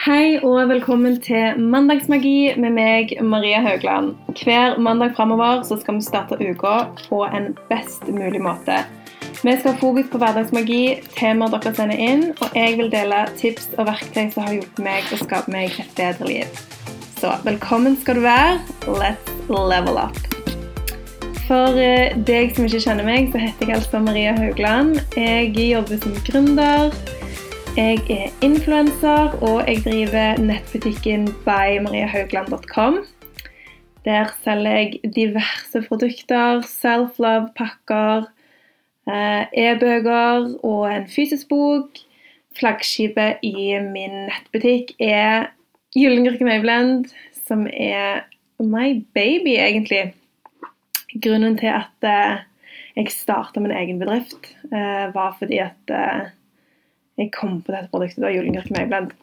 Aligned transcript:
Hei 0.00 0.38
og 0.40 0.70
velkommen 0.70 1.18
til 1.20 1.58
Mandagsmagi 1.60 2.54
med 2.56 2.72
meg, 2.72 3.10
Maria 3.20 3.58
Haugland. 3.60 4.14
Hver 4.32 4.78
mandag 4.80 5.10
framover 5.18 5.60
skal 5.68 5.98
vi 5.98 6.06
starte 6.06 6.38
uka 6.40 6.86
på 7.02 7.18
en 7.28 7.50
best 7.68 8.08
mulig 8.08 8.40
måte. 8.40 8.78
Vi 9.42 9.52
skal 9.58 9.74
ha 9.74 9.74
fokus 9.76 10.08
på 10.08 10.22
hverdagsmagi, 10.22 11.02
temaer 11.18 11.52
dere 11.52 11.74
sender 11.76 12.00
inn, 12.00 12.24
og 12.40 12.56
jeg 12.56 12.80
vil 12.80 12.88
dele 12.88 13.20
tips 13.36 13.68
og 13.76 13.90
verktøy 13.90 14.32
som 14.32 14.46
har 14.46 14.56
hjulpet 14.56 14.82
meg 14.88 15.12
å 15.12 15.20
skape 15.20 15.52
meg 15.52 15.76
et 15.76 15.92
bedre 16.00 16.32
liv. 16.32 16.64
Så 17.20 17.36
velkommen 17.44 18.00
skal 18.00 18.22
du 18.22 18.24
være. 18.24 18.56
Let's 18.88 19.52
level 19.52 20.00
up. 20.00 20.16
For 21.44 21.76
eh, 21.76 22.16
deg 22.16 22.56
som 22.56 22.64
ikke 22.64 22.86
kjenner 22.88 23.04
meg, 23.04 23.28
så 23.34 23.44
heter 23.44 23.68
jeg 23.68 23.82
altså 23.82 24.00
Maria 24.00 24.32
Haugland. 24.40 25.02
Jeg 25.12 25.52
jobber 25.60 26.00
som 26.00 26.22
gründer. 26.24 27.19
Jeg 27.76 27.98
er 28.10 28.32
influenser, 28.42 29.36
og 29.46 29.68
jeg 29.68 29.82
driver 29.84 30.40
nettbutikken 30.42 31.28
bymariahaugland.com. 31.44 32.96
Der 34.04 34.32
selger 34.44 34.70
jeg 34.70 35.12
diverse 35.14 35.82
produkter, 35.88 36.64
self-love-pakker, 36.66 38.26
eh, 39.06 39.44
e-bøker 39.64 40.48
og 40.66 40.96
en 40.96 41.06
fysisk 41.06 41.48
bok. 41.48 42.00
Flaggskipet 42.58 43.38
i 43.46 43.78
min 43.86 44.26
nettbutikk 44.26 44.90
er 44.98 45.52
Gyllengurke 45.94 46.44
Mayblend, 46.44 47.06
som 47.46 47.68
er 47.70 48.26
my 48.58 48.98
baby, 49.14 49.54
egentlig. 49.62 50.10
Grunnen 51.22 51.54
til 51.62 51.70
at 51.70 52.10
eh, 52.10 52.42
jeg 52.96 53.14
starta 53.14 53.62
min 53.62 53.78
egen 53.78 54.02
bedrift, 54.02 54.56
eh, 54.72 55.06
var 55.14 55.36
fordi 55.38 55.62
at 55.62 55.96
jeg 57.18 57.32
kom 57.34 57.58
på 57.64 57.74
dette 57.74 57.90
produktet 57.92 58.22
da 58.24 58.32
Julengurk 58.32 58.70
Mayblend. 58.74 59.14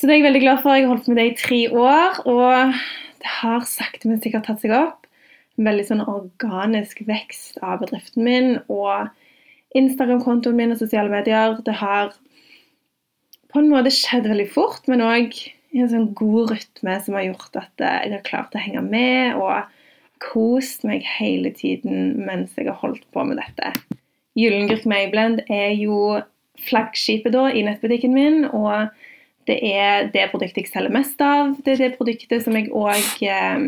Så 0.00 0.08
det 0.08 0.14
er 0.14 0.20
jeg 0.20 0.26
veldig 0.28 0.42
glad 0.44 0.62
for. 0.62 0.76
Jeg 0.76 0.86
har 0.86 0.94
holdt 0.94 1.08
med 1.10 1.18
det 1.20 1.26
i 1.28 1.36
tre 1.36 1.60
år, 1.76 2.20
og 2.30 2.76
det 3.20 3.32
har 3.40 3.66
sakte, 3.68 4.08
men 4.08 4.20
sikkert 4.22 4.46
tatt 4.48 4.62
seg 4.62 4.72
opp. 4.76 5.08
En 5.58 5.68
veldig 5.68 5.86
sånn 5.90 6.04
organisk 6.08 7.02
vekst 7.08 7.60
av 7.60 7.82
bedriften 7.82 8.24
min 8.24 8.54
og 8.72 9.10
Instagram-kontoen 9.76 10.56
min 10.56 10.72
og 10.72 10.80
sosiale 10.80 11.12
medier. 11.12 11.58
Det 11.66 11.76
har 11.82 12.14
på 13.50 13.60
en 13.60 13.68
måte 13.72 13.92
skjedd 13.92 14.28
veldig 14.30 14.48
fort, 14.54 14.88
men 14.88 15.04
òg 15.04 15.36
i 15.70 15.82
en 15.82 15.90
sånn 15.90 16.08
god 16.18 16.54
rytme 16.54 16.96
som 17.04 17.18
har 17.18 17.28
gjort 17.28 17.60
at 17.60 17.84
jeg 17.84 18.14
har 18.14 18.26
klart 18.26 18.56
å 18.56 18.62
henge 18.62 18.82
med 18.86 19.36
og 19.38 19.68
kost 20.20 20.84
meg 20.86 21.04
hele 21.18 21.52
tiden 21.56 22.16
mens 22.26 22.56
jeg 22.58 22.68
har 22.68 22.78
holdt 22.80 23.06
på 23.14 23.24
med 23.26 23.40
dette. 23.40 23.72
Gyllengurk 24.38 24.86
Mayblend 24.88 25.44
er 25.50 25.72
jo 25.78 26.20
flaggskipet 26.68 27.34
da, 27.34 27.48
i 27.52 27.64
nettbutikken 27.66 28.14
min. 28.14 28.44
Og 28.46 28.90
det 29.48 29.58
er 29.66 30.10
det 30.14 30.28
produktet 30.32 30.64
jeg 30.64 30.72
selger 30.72 30.94
mest 30.94 31.20
av. 31.24 31.54
Det 31.64 31.74
er 31.74 31.82
det 31.84 31.96
produktet 31.98 32.44
som 32.44 32.56
jeg 32.58 32.70
òg 32.76 33.24
eh, 33.26 33.64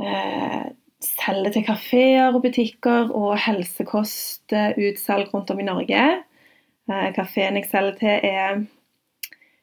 eh, 0.00 0.66
selger 1.04 1.54
til 1.54 1.66
kafeer 1.68 2.34
og 2.34 2.42
butikker 2.44 3.12
og 3.16 3.38
helsekostutsalg 3.46 5.32
rundt 5.34 5.54
om 5.54 5.62
i 5.62 5.68
Norge. 5.68 6.02
Eh, 6.90 7.08
Kafeen 7.16 7.60
jeg 7.60 7.70
selger 7.70 7.96
til, 8.00 8.28
er 8.32 8.60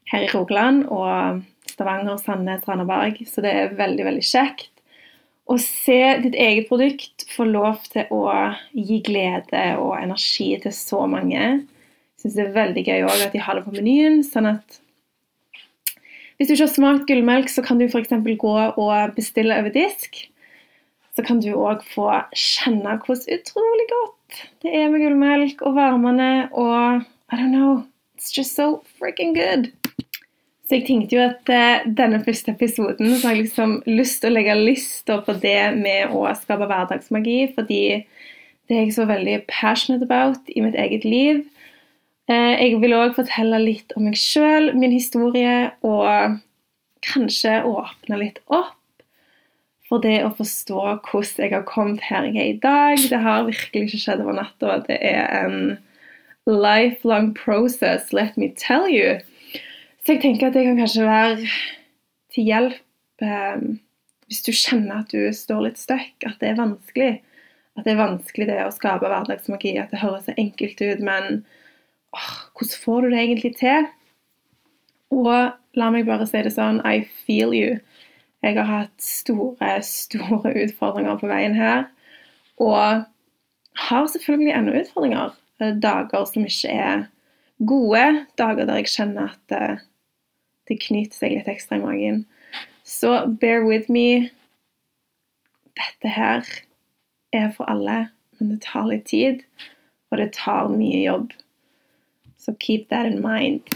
her 0.08 0.24
i 0.24 0.32
Rogaland 0.32 0.86
og 0.94 1.44
Stavanger, 1.68 2.18
Sandnes, 2.22 2.66
Randaberg. 2.68 3.20
Så 3.28 3.44
det 3.44 3.54
er 3.54 3.78
veldig, 3.78 4.08
veldig 4.08 4.26
kjekt 4.26 4.72
å 5.48 5.56
se 5.62 6.00
ditt 6.26 6.36
eget 6.36 6.68
produkt 6.68 7.26
få 7.32 7.48
lov 7.48 7.86
til 7.92 8.10
å 8.12 8.24
gi 8.76 9.00
glede 9.06 9.64
og 9.80 9.96
energi 10.00 10.52
til 10.64 10.74
så 10.76 11.06
mange 11.10 11.44
syns 12.28 12.38
det 12.38 12.46
er 12.46 12.58
veldig 12.58 12.84
gøy 12.88 13.08
òg 13.08 13.24
at 13.26 13.34
de 13.34 13.42
har 13.44 13.58
det 13.58 13.66
på 13.66 13.74
menyen. 13.76 14.22
sånn 14.28 14.52
at 14.52 14.82
hvis 16.38 16.52
du 16.52 16.54
ikke 16.54 16.68
har 16.68 16.76
smakt 16.76 17.08
gullmelk, 17.10 17.50
så 17.50 17.64
kan 17.66 17.80
du 17.80 17.88
f.eks. 17.88 18.14
gå 18.14 18.58
og 18.78 19.16
bestille 19.16 19.56
over 19.58 19.74
disk. 19.74 20.20
Så 21.18 21.26
kan 21.26 21.40
du 21.42 21.50
òg 21.58 21.82
få 21.96 22.12
kjenne 22.38 23.00
hvordan 23.02 23.40
utrolig 23.40 23.88
godt 23.90 24.18
det 24.64 24.74
er 24.76 24.90
med 24.92 25.04
gullmelk 25.04 25.62
og 25.66 25.78
varmene 25.78 26.32
og 26.52 27.04
I 27.32 27.36
don't 27.36 27.52
know. 27.52 27.84
It's 28.18 28.32
just 28.36 28.56
so 28.56 28.84
freaking 28.98 29.36
good. 29.36 29.72
Så 30.68 30.76
jeg 30.76 30.86
tenkte 30.88 31.16
jo 31.16 31.24
at 31.24 31.50
uh, 31.52 31.86
denne 31.98 32.20
første 32.24 32.52
episoden 32.52 33.14
så 33.16 33.28
har 33.28 33.36
jeg 33.36 33.46
liksom 33.46 33.78
lyst 33.88 34.22
til 34.22 34.32
å 34.32 34.36
legge 34.36 34.56
lista 34.60 35.20
på 35.24 35.36
det 35.40 35.60
med 35.78 36.12
å 36.12 36.26
skape 36.36 36.68
hverdagsmagi, 36.68 37.54
fordi 37.56 37.82
det 38.68 38.76
er 38.76 38.82
jeg 38.84 38.96
så 38.98 39.06
veldig 39.08 39.38
passionate 39.48 40.04
about 40.04 40.50
i 40.52 40.64
mitt 40.64 40.76
eget 40.76 41.08
liv. 41.08 41.46
Eh, 42.28 42.54
jeg 42.60 42.82
vil 42.82 42.96
òg 42.98 43.16
fortelle 43.16 43.60
litt 43.64 43.94
om 43.96 44.08
meg 44.10 44.18
sjøl, 44.20 44.74
min 44.76 44.92
historie, 44.92 45.72
og 45.88 46.40
kanskje 47.06 47.62
åpne 47.68 48.20
litt 48.20 48.42
opp 48.48 48.74
for 49.88 50.04
det 50.04 50.18
å 50.26 50.34
forstå 50.36 50.82
hvordan 51.08 51.46
jeg 51.46 51.54
har 51.54 51.68
kommet 51.68 52.04
her 52.04 52.28
jeg 52.28 52.36
er 52.36 52.50
i 52.52 52.60
dag. 52.64 53.00
Det 53.00 53.20
har 53.24 53.48
virkelig 53.48 53.88
ikke 53.88 54.02
skjedd 54.04 54.24
over 54.26 54.36
natta. 54.36 54.82
Det 54.84 54.98
er 55.00 55.24
en 55.46 55.78
lifelong 56.48 57.32
process, 57.38 58.12
let 58.12 58.36
me 58.36 58.52
tell 58.60 58.88
you. 58.92 59.16
Så 60.04 60.16
jeg 60.16 60.24
tenker 60.24 60.50
at 60.50 60.58
det 60.58 60.66
kan 60.68 60.80
kanskje 60.80 61.08
være 61.08 61.48
til 62.36 62.50
hjelp 62.50 63.24
eh, 63.24 63.64
hvis 64.28 64.44
du 64.44 64.52
kjenner 64.52 65.06
at 65.06 65.16
du 65.16 65.32
står 65.32 65.70
litt 65.70 65.80
stuck, 65.80 66.16
at 66.28 66.36
det 66.44 66.52
er 66.52 66.60
vanskelig. 66.60 67.14
At 67.80 67.86
det 67.86 67.94
er 67.94 68.02
vanskelig 68.02 68.50
det 68.50 68.60
å 68.66 68.74
skape 68.76 69.08
hverdagsmagi, 69.08 69.78
at 69.80 69.94
det 69.94 70.02
høres 70.02 70.28
så 70.28 70.36
enkelt 70.36 70.82
ut, 70.84 71.04
men 71.06 71.46
hvordan 72.16 72.80
får 72.84 73.02
du 73.02 73.10
det 73.10 73.20
egentlig 73.20 73.54
til? 73.60 73.88
Og 75.14 75.52
la 75.78 75.90
meg 75.94 76.08
bare 76.08 76.28
si 76.28 76.42
det 76.44 76.54
sånn 76.56 76.82
I 76.88 77.04
feel 77.26 77.54
you. 77.56 77.78
Jeg 78.46 78.58
har 78.58 78.70
hatt 78.70 78.96
store, 79.02 79.80
store 79.84 80.54
utfordringer 80.66 81.20
på 81.20 81.30
veien 81.30 81.56
her. 81.58 81.88
Og 82.62 83.06
har 83.88 84.08
selvfølgelig 84.14 84.54
ennå 84.56 84.80
utfordringer. 84.82 85.36
Eh, 85.62 85.76
dager 85.82 86.26
som 86.26 86.46
ikke 86.46 86.74
er 86.74 87.06
gode. 87.66 88.26
Dager 88.38 88.66
der 88.66 88.82
jeg 88.82 88.94
kjenner 88.94 89.34
at 89.34 89.42
det, 89.50 89.62
eh, 89.62 89.86
det 90.68 90.82
knyter 90.84 91.16
seg 91.16 91.32
litt 91.32 91.48
ekstra 91.48 91.78
i 91.78 91.84
magen. 91.86 92.26
Så 92.84 93.26
bear 93.40 93.66
with 93.66 93.92
me. 93.92 94.30
Dette 95.78 96.10
her 96.10 96.44
er 97.34 97.52
for 97.56 97.70
alle, 97.70 98.10
men 98.40 98.50
det 98.50 98.62
tar 98.66 98.88
litt 98.90 99.06
tid. 99.06 99.44
Og 100.12 100.18
det 100.18 100.34
tar 100.34 100.70
mye 100.72 101.04
jobb. 101.04 101.32
Så 102.48 102.56
keep 102.64 102.88
that 102.90 103.06
in 103.06 103.20
mind. 103.20 103.68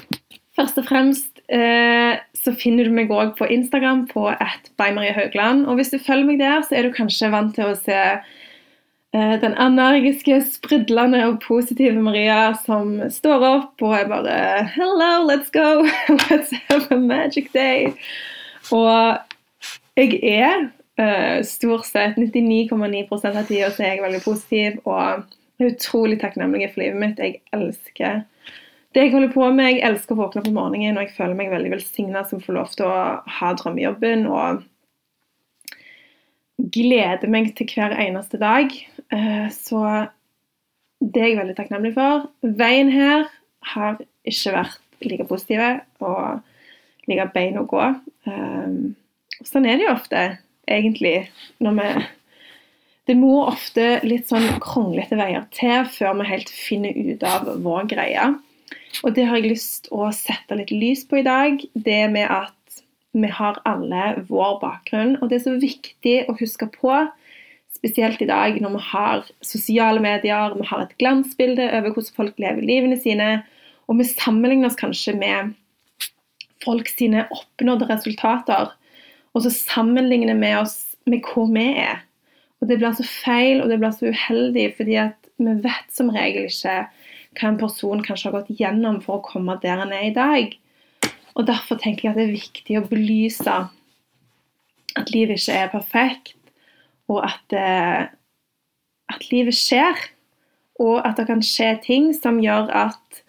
Først 0.55 0.77
og 0.79 0.85
fremst 0.87 1.41
eh, 1.51 2.19
så 2.35 2.53
finner 2.55 2.87
du 2.87 2.95
meg 2.95 3.11
òg 3.11 3.33
på 3.35 3.47
Instagram 3.51 4.05
på 4.07 4.29
at 4.31 4.71
Haugland. 4.79 5.65
Og 5.67 5.75
hvis 5.75 5.91
du 5.91 5.99
følger 5.99 6.27
meg 6.29 6.39
der, 6.39 6.61
så 6.63 6.75
er 6.75 6.87
du 6.87 6.95
kanskje 6.95 7.31
vant 7.31 7.51
til 7.55 7.67
å 7.67 7.75
se 7.75 7.97
eh, 7.99 9.35
den 9.43 9.55
energiske, 9.59 10.39
sprudlende 10.55 11.25
og 11.27 11.41
positive 11.43 11.99
Maria 11.99 12.53
som 12.63 13.01
står 13.11 13.43
opp 13.43 13.83
og 13.83 13.97
er 13.99 14.07
bare 14.07 14.37
Hello, 14.71 15.27
let's 15.27 15.51
go! 15.51 15.83
Let's 16.29 16.55
have 16.69 16.87
a 16.91 16.99
magic 16.99 17.51
day! 17.51 17.91
Og 18.71 19.19
jeg 19.99 20.19
er 20.23 20.69
eh, 20.95 21.43
stort 21.43 21.91
sett 21.91 22.15
99,9 22.15 23.03
av 23.35 23.45
tida 23.47 23.71
så 23.71 23.83
er 23.83 23.95
jeg 23.97 24.03
veldig 24.07 24.23
positiv 24.23 24.79
og 24.87 25.27
utrolig 25.61 26.19
takknemlig 26.21 26.71
for 26.71 26.83
livet 26.85 27.01
mitt. 27.01 27.19
Jeg 27.19 27.41
elsker 27.53 28.23
det 28.91 29.05
jeg 29.05 29.13
holder 29.13 29.31
på 29.31 29.47
med, 29.55 29.69
jeg 29.71 29.85
elsker 29.87 30.17
å 30.17 30.25
våkne 30.25 30.43
om 30.49 30.57
morgenen, 30.57 30.97
og 30.97 31.05
jeg 31.05 31.15
føler 31.15 31.37
meg 31.37 31.51
veldig 31.53 31.71
velsigna 31.71 32.25
som 32.27 32.41
får 32.43 32.57
lov 32.57 32.73
til 32.75 32.89
å 32.89 32.95
ha 33.39 33.51
drømmejobben 33.59 34.25
og 34.27 34.65
gleder 36.75 37.31
meg 37.31 37.53
til 37.57 37.69
hver 37.71 37.95
eneste 37.95 38.39
dag. 38.41 38.73
Eh, 39.15 39.47
så 39.55 39.83
det 41.01 41.23
er 41.23 41.29
jeg 41.31 41.39
veldig 41.39 41.57
takknemlig 41.57 41.93
for. 41.95 42.27
Veien 42.43 42.91
her 42.93 43.29
har 43.73 44.01
ikke 44.27 44.55
vært 44.57 44.79
like 45.07 45.25
positive 45.29 45.71
og 46.03 46.41
like 47.09 47.29
bein 47.33 47.57
å 47.61 47.67
gå. 47.69 47.87
Eh, 48.27 48.75
sånn 49.47 49.65
er 49.65 49.79
det 49.79 49.87
jo 49.87 49.95
ofte, 49.95 50.25
egentlig, 50.67 51.29
når 51.63 51.79
vi 51.79 51.91
det 53.09 53.15
må 53.17 53.41
ofte 53.49 53.97
litt 54.05 54.29
sånn 54.29 54.45
kronglete 54.61 55.17
veier 55.17 55.47
til 55.55 55.87
før 55.89 56.19
vi 56.19 56.27
helt 56.29 56.51
finner 56.53 56.95
ut 56.95 57.23
av 57.25 57.49
vår 57.63 57.87
greie. 57.89 58.27
Og 59.01 59.15
det 59.15 59.25
har 59.27 59.39
jeg 59.39 59.53
lyst 59.53 59.89
å 59.93 60.09
sette 60.15 60.57
litt 60.57 60.73
lys 60.73 61.05
på 61.09 61.21
i 61.21 61.25
dag. 61.25 61.61
Det 61.73 62.03
med 62.13 62.27
at 62.29 62.83
vi 63.11 63.27
har 63.27 63.59
alle 63.67 64.21
vår 64.29 64.59
bakgrunn. 64.61 65.17
Og 65.19 65.29
det 65.29 65.39
er 65.39 65.45
så 65.47 65.55
viktig 65.59 66.15
å 66.31 66.37
huske 66.39 66.67
på, 66.73 66.93
spesielt 67.81 68.21
i 68.21 68.29
dag 68.29 68.59
når 68.61 68.75
vi 68.75 68.83
har 68.91 69.23
sosiale 69.45 70.01
medier, 70.03 70.53
vi 70.53 70.67
har 70.69 70.83
et 70.83 70.93
glansbilde 71.01 71.65
over 71.71 71.95
hvordan 71.95 72.17
folk 72.19 72.37
lever 72.41 72.67
livene 72.67 72.99
sine, 73.01 73.31
og 73.89 73.97
vi 73.99 74.05
sammenligner 74.07 74.69
oss 74.69 74.79
kanskje 74.79 75.15
med 75.17 75.55
folk 76.61 76.91
sine 76.91 77.25
oppnådde 77.33 77.89
resultater. 77.89 78.69
Og 79.33 79.43
så 79.45 79.51
sammenligner 79.55 80.37
vi 80.37 80.53
oss 80.59 80.77
med 81.09 81.25
hvor 81.25 81.49
vi 81.51 81.71
er. 81.81 82.03
Og 82.61 82.69
det 82.69 82.77
blir 82.77 82.93
så 82.93 83.07
feil, 83.07 83.63
og 83.63 83.71
det 83.71 83.79
blir 83.81 83.95
så 83.95 84.11
uheldig, 84.13 84.67
fordi 84.77 84.99
at 85.01 85.31
vi 85.41 85.55
vet 85.63 85.87
som 85.89 86.11
regel 86.13 86.45
ikke 86.45 86.83
hva 87.37 87.51
en 87.51 87.59
person 87.61 88.03
kanskje 88.03 88.29
har 88.29 88.39
gått 88.39 88.59
gjennom 88.59 88.99
for 89.03 89.19
å 89.19 89.25
komme 89.25 89.57
der 89.63 89.83
en 89.83 89.93
er 89.95 90.09
i 90.09 90.15
dag. 90.15 90.55
Og 91.35 91.47
derfor 91.47 91.79
tenker 91.79 92.07
jeg 92.07 92.11
at 92.11 92.19
det 92.19 92.25
er 92.27 92.35
viktig 92.35 92.79
å 92.79 92.87
belyse 92.89 93.57
at 94.99 95.11
livet 95.13 95.39
ikke 95.39 95.55
er 95.55 95.71
perfekt, 95.71 96.35
og 97.11 97.23
at, 97.23 97.55
eh, 97.55 98.07
at 99.11 99.29
livet 99.31 99.55
skjer. 99.55 99.95
Og 100.81 100.99
at 101.05 101.19
det 101.19 101.27
kan 101.29 101.43
skje 101.45 101.75
ting 101.83 102.11
som 102.15 102.39
gjør 102.41 102.71
at 102.73 103.21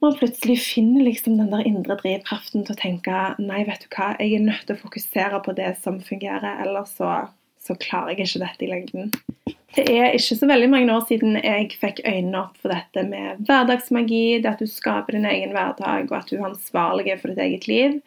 man 0.00 0.14
plutselig 0.14 0.60
finner 0.62 1.02
liksom 1.02 1.38
den 1.40 1.50
der 1.50 1.66
indre 1.66 1.96
drivkraften 1.98 2.62
til 2.64 2.76
å 2.76 2.78
tenke 2.78 3.22
nei, 3.42 3.64
vet 3.66 3.82
du 3.82 3.88
hva, 3.96 4.12
jeg 4.20 4.36
er 4.36 4.44
nødt 4.46 4.68
til 4.68 4.76
å 4.76 4.82
fokusere 4.84 5.40
på 5.42 5.56
det 5.58 5.72
som 5.82 5.98
fungerer, 6.04 6.62
ellers 6.62 6.94
så, 7.00 7.26
så 7.58 7.74
klarer 7.82 8.14
jeg 8.14 8.28
ikke 8.28 8.44
dette 8.44 8.64
i 8.64 8.70
lengden. 8.70 9.57
Det 9.76 9.84
er 9.92 10.14
ikke 10.16 10.36
så 10.38 10.46
veldig 10.48 10.68
mange 10.72 10.94
år 10.94 11.02
siden 11.10 11.36
jeg 11.36 11.74
fikk 11.76 12.00
øynene 12.08 12.40
opp 12.40 12.56
for 12.62 12.72
dette 12.72 13.02
med 13.04 13.42
hverdagsmagi, 13.44 14.40
det 14.40 14.54
at 14.54 14.62
du 14.62 14.70
skaper 14.70 15.12
din 15.14 15.28
egen 15.28 15.52
hverdag, 15.52 16.08
og 16.08 16.14
at 16.16 16.30
du 16.30 16.38
er 16.38 16.48
ansvarlig 16.48 17.18
for 17.20 17.32
ditt 17.32 17.42
eget 17.44 17.68
liv. 17.68 17.98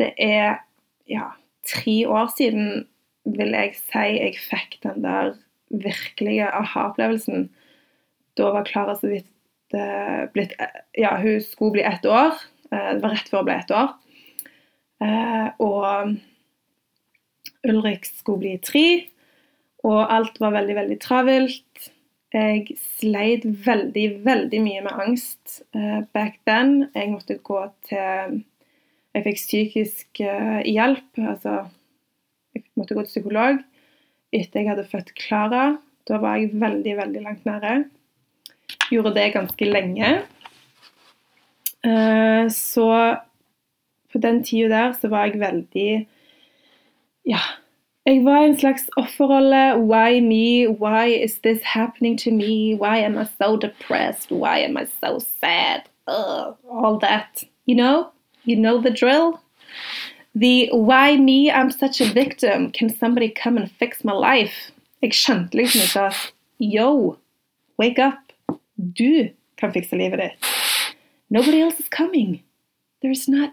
Det 0.00 0.10
er 0.20 0.60
ja, 1.08 1.30
tre 1.68 1.96
år 2.08 2.28
siden, 2.36 2.84
vil 3.24 3.54
jeg 3.56 3.72
si, 3.78 4.04
jeg 4.18 4.36
fikk 4.42 4.80
den 4.84 5.04
der 5.04 5.32
virkelige 5.72 6.50
aha-opplevelsen. 6.60 7.48
Da 8.36 8.50
var 8.52 8.66
Klara 8.68 8.96
så 8.98 9.08
vidt 9.12 9.28
uh, 9.76 10.28
blitt 10.34 10.52
Ja, 10.98 11.16
hun 11.22 11.40
skulle 11.40 11.78
bli 11.78 11.86
ett 11.88 12.04
år. 12.04 12.36
Uh, 12.72 12.92
det 12.92 13.02
var 13.04 13.14
rett 13.14 13.30
før 13.30 13.42
hun 13.42 13.48
ble 13.48 13.56
ett 13.62 13.72
år. 13.76 13.94
Uh, 15.02 15.48
og 15.62 16.16
Ulrik 17.68 18.04
skulle 18.10 18.42
bli 18.42 18.56
tre 18.62 18.86
og 19.82 20.00
alt 20.14 20.38
var 20.40 20.54
veldig, 20.54 20.76
veldig 20.78 20.98
travelt. 21.02 21.90
Jeg 22.32 22.78
sleit 22.80 23.44
veldig, 23.66 24.06
veldig 24.24 24.60
mye 24.64 24.82
med 24.86 25.00
angst 25.04 25.60
uh, 25.76 26.00
back 26.14 26.38
then. 26.48 26.86
Jeg 26.94 27.10
måtte 27.12 27.36
gå 27.44 27.60
til 27.88 28.40
Jeg 29.12 29.24
fikk 29.26 29.40
psykisk 29.40 30.22
uh, 30.24 30.62
hjelp. 30.64 31.10
Altså 31.18 31.66
Jeg 32.54 32.64
måtte 32.78 32.96
gå 32.96 33.04
til 33.04 33.12
psykolog 33.12 33.60
etter 34.32 34.62
jeg 34.62 34.70
hadde 34.70 34.88
født 34.88 35.12
Klara. 35.18 35.64
Da 36.08 36.18
var 36.22 36.38
jeg 36.40 36.54
veldig, 36.56 36.94
veldig 36.96 37.24
langt 37.26 37.44
nære. 37.44 37.82
Gjorde 38.88 39.12
det 39.18 39.32
ganske 39.34 39.68
lenge. 39.68 40.14
Uh, 41.84 42.48
så 42.48 42.88
på 44.12 44.20
den 44.22 44.40
tida 44.46 44.70
der 44.72 44.96
så 44.96 45.10
var 45.12 45.26
jeg 45.26 45.40
veldig 45.40 45.90
Ja, 47.28 47.42
jeg 48.06 48.24
var 48.24 48.42
i 48.42 48.46
en 48.48 48.56
slags 48.58 48.88
offerrolle. 48.96 49.76
Why 49.78 50.20
me? 50.20 50.66
Why 50.66 51.06
is 51.24 51.38
this 51.38 51.62
happening 51.62 52.18
to 52.18 52.30
me? 52.30 52.74
Why 52.74 52.98
am 52.98 53.18
I 53.18 53.26
so 53.38 53.56
depressed? 53.56 54.30
Why 54.30 54.58
am 54.58 54.76
I 54.76 54.86
so 55.00 55.18
sad? 55.40 55.82
Ugh, 56.06 56.56
all 56.68 56.98
that. 57.00 57.44
You 57.66 57.76
know? 57.76 58.06
You 58.44 58.56
know 58.56 58.80
the 58.80 58.90
drill? 58.90 59.40
The 60.34 60.70
why 60.72 61.16
me? 61.16 61.50
I'm 61.50 61.70
such 61.70 62.00
a 62.00 62.12
victim. 62.12 62.72
Can 62.72 62.88
somebody 62.90 63.28
come 63.28 63.56
and 63.56 63.70
fix 63.70 64.04
my 64.04 64.12
life? 64.12 64.72
Jeg 65.02 65.14
skjønte 65.14 65.56
liksom 65.58 65.82
ikke 65.82 66.00
at 66.00 66.32
yo, 66.60 67.16
wake 67.78 67.98
up. 67.98 68.32
Du 68.76 69.30
kan 69.58 69.72
fikse 69.72 69.96
livet 69.96 70.20
ditt. 70.20 70.52
Nobody 71.28 71.60
else 71.60 71.80
is 71.80 71.88
coming. 71.88 72.42
There's 73.02 73.28
not 73.28 73.50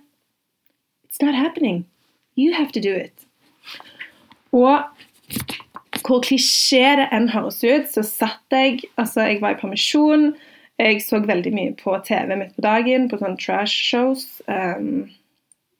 It's 1.09 1.21
not 1.21 1.33
happening. 1.33 1.85
You 2.35 2.53
have 2.53 2.71
to 2.71 2.79
do 2.79 2.93
it. 2.93 3.25
Og 4.55 4.85
hvor 6.05 6.21
klisjé 6.25 6.95
det 6.97 7.09
enn 7.13 7.29
høres 7.33 7.59
ut, 7.63 7.89
så 7.91 8.03
satt 8.05 8.55
jeg 8.55 8.85
Altså, 8.97 9.27
jeg 9.27 9.41
var 9.43 9.55
i 9.55 9.59
permisjon. 9.61 10.31
Jeg 10.79 11.01
så 11.03 11.19
veldig 11.19 11.51
mye 11.53 11.73
på 11.77 11.95
TV 12.07 12.35
midt 12.39 12.55
på 12.55 12.63
dagen, 12.63 13.09
på 13.11 13.19
sånne 13.19 13.39
trash-shows. 13.41 14.39
Um, 14.47 15.09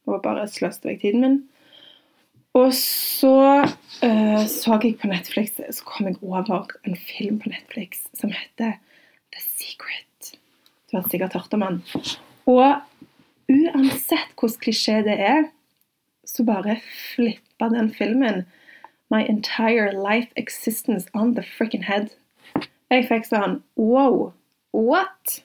og 0.09 0.21
bare 0.25 0.47
sløste 0.49 0.89
vekk 0.89 1.01
tiden 1.05 1.23
min. 1.23 1.39
Og 2.57 2.73
så 2.75 3.63
uh, 3.63 4.43
så 4.49 4.79
jeg 4.83 4.97
på 4.99 5.07
Netflix, 5.07 5.55
så 5.55 5.85
kom 5.87 6.09
jeg 6.09 6.19
over 6.21 6.73
en 6.83 6.97
film 6.97 7.39
på 7.39 7.53
Netflix 7.53 8.07
som 8.17 8.33
heter 8.33 8.77
The 9.31 9.43
Secret. 9.45 10.33
Du 10.89 10.97
har 10.97 11.07
sikkert 11.09 11.37
hørt 11.37 11.53
om 11.53 11.65
den. 11.65 11.81
Og 12.49 12.81
uansett 13.49 14.33
hvordan 14.35 14.61
klisjé 14.65 14.99
det 15.05 15.17
er, 15.21 15.43
så 16.25 16.43
bare 16.45 16.79
flippa 17.13 17.69
den 17.71 17.93
filmen 17.93 18.43
my 19.09 19.25
entire 19.25 19.91
life 19.91 20.29
existence 20.35 21.07
on 21.13 21.33
the 21.33 21.43
freaking 21.43 21.83
head. 21.83 22.09
Jeg 22.89 23.07
fikk 23.09 23.27
sånn 23.29 23.59
wow, 23.77 24.31
what? 24.73 25.39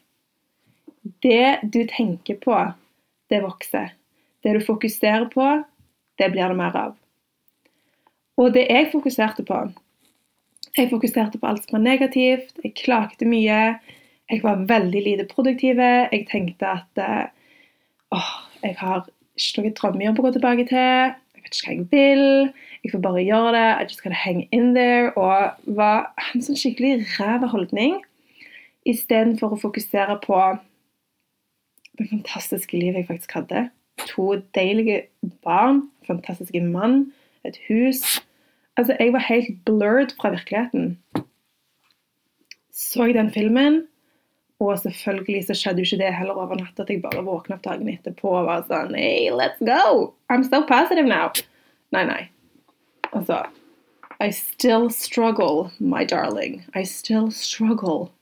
Det 1.25 1.61
du 1.73 1.83
tenker 1.89 2.39
på, 2.41 2.57
det 3.29 3.43
vokser. 3.45 3.93
Det 4.45 4.55
du 4.57 4.61
fokuserer 4.65 5.27
på, 5.33 5.49
det 6.21 6.31
blir 6.33 6.49
det 6.49 6.57
mer 6.57 6.77
av. 6.77 6.95
Og 8.41 8.53
det 8.55 8.67
jeg 8.69 8.91
fokuserte 8.93 9.45
på 9.47 9.67
Jeg 10.75 10.91
fokuserte 10.91 11.39
på 11.39 11.47
alt 11.47 11.63
som 11.65 11.77
var 11.77 11.85
negativt, 11.85 12.57
jeg 12.65 12.75
klagde 12.75 13.29
mye. 13.31 13.77
Jeg 14.31 14.41
var 14.43 14.65
veldig 14.67 15.03
lite 15.05 15.27
produktiv. 15.31 15.79
Jeg 15.79 16.25
tenkte 16.27 16.67
at 16.67 16.99
eh, 16.99 17.29
åh, 18.11 18.33
jeg 18.65 18.75
har 18.81 19.05
ikke 19.39 19.63
noen 19.63 19.77
drømmejobb 19.79 20.19
å 20.19 20.25
gå 20.25 20.33
tilbake 20.35 20.67
til. 20.73 21.15
Jeg 21.45 21.51
vet 21.51 21.59
ikke 21.59 21.69
hva 21.69 21.75
jeg 21.77 21.87
vil. 21.93 22.53
Jeg 22.85 22.93
får 22.93 23.01
bare 23.05 23.25
gjøre 23.25 23.53
det. 23.53 23.69
I 23.69 23.87
just 23.89 24.03
gotta 24.03 24.17
hang 24.17 24.49
in 24.53 24.75
there. 24.75 25.13
Og 25.21 25.77
var 25.77 26.13
en 26.33 26.45
sånn 26.45 26.57
skikkelig 26.57 27.05
ræva 27.19 27.51
holdning. 27.53 27.99
Istedenfor 28.89 29.53
å 29.53 29.61
fokusere 29.61 30.17
på 30.25 30.41
det 31.99 32.09
fantastiske 32.11 32.77
livet 32.77 33.03
jeg 33.03 33.11
faktisk 33.13 33.37
hadde. 33.37 33.67
To 34.11 34.41
deilige 34.57 35.05
barn, 35.45 35.85
fantastiske 36.09 36.61
mann, 36.65 37.13
et 37.45 37.61
hus. 37.69 38.03
Altså, 38.77 38.97
jeg 38.99 39.13
var 39.15 39.29
helt 39.29 39.61
blurred 39.69 40.17
fra 40.19 40.33
virkeligheten. 40.35 40.97
Så 42.75 43.07
jeg 43.07 43.15
den 43.15 43.31
filmen, 43.31 43.85
og 44.61 44.79
selvfølgelig 44.79 45.47
så 45.47 45.57
skjedde 45.59 45.83
jo 45.83 45.89
ikke 45.89 46.03
det 46.05 46.15
heller 46.15 46.39
over 46.39 46.59
natt 46.61 46.79
at 46.81 46.91
jeg 46.91 47.03
bare 47.03 47.25
våkna 47.27 47.57
opp 47.57 47.65
dagen 47.67 47.91
etterpå 47.91 48.31
og 48.39 48.47
var 48.49 48.65
sånn 48.69 48.95
Hey, 48.95 49.31
let's 49.35 49.61
go! 49.67 50.15
I'm 50.31 50.45
so 50.47 50.63
positive 50.67 51.09
now. 51.11 51.33
Nei, 51.95 52.05
nei. 52.07 52.23
Altså 53.13 53.45
I 54.21 54.31
still 54.31 54.91
struggle, 54.91 55.71
my 55.81 56.05
darling. 56.05 56.65
I 56.75 56.85
still 56.85 57.31
struggle 57.31 58.13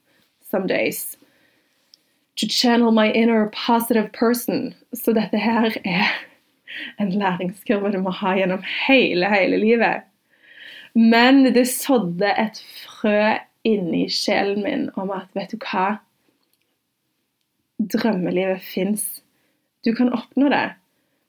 some 0.40 0.66
days 0.66 1.16
to 2.36 2.46
channel 2.46 2.90
my 2.90 3.12
inner 3.12 3.50
positive 3.52 4.10
person. 4.12 4.74
Så 4.94 5.12
dette 5.12 5.38
her 5.38 5.76
er 5.84 6.08
en 6.98 7.12
læringskurve 7.12 7.92
du 7.92 8.00
må 8.00 8.10
ha 8.10 8.34
gjennom 8.38 8.64
hele, 8.86 9.28
hele 9.28 9.60
livet. 9.60 10.08
Men 10.94 11.44
det 11.54 11.68
sådde 11.68 12.32
et 12.38 12.64
frø 12.84 13.36
inni 13.64 14.08
sjelen 14.10 14.64
min 14.64 14.88
om 14.96 15.12
at 15.14 15.28
vet 15.36 15.52
du 15.52 15.60
hva? 15.60 16.00
Drømmelivet 17.90 18.62
fins. 18.62 19.04
Du 19.82 19.92
kan 19.96 20.12
oppnå 20.14 20.50
det. 20.52 20.66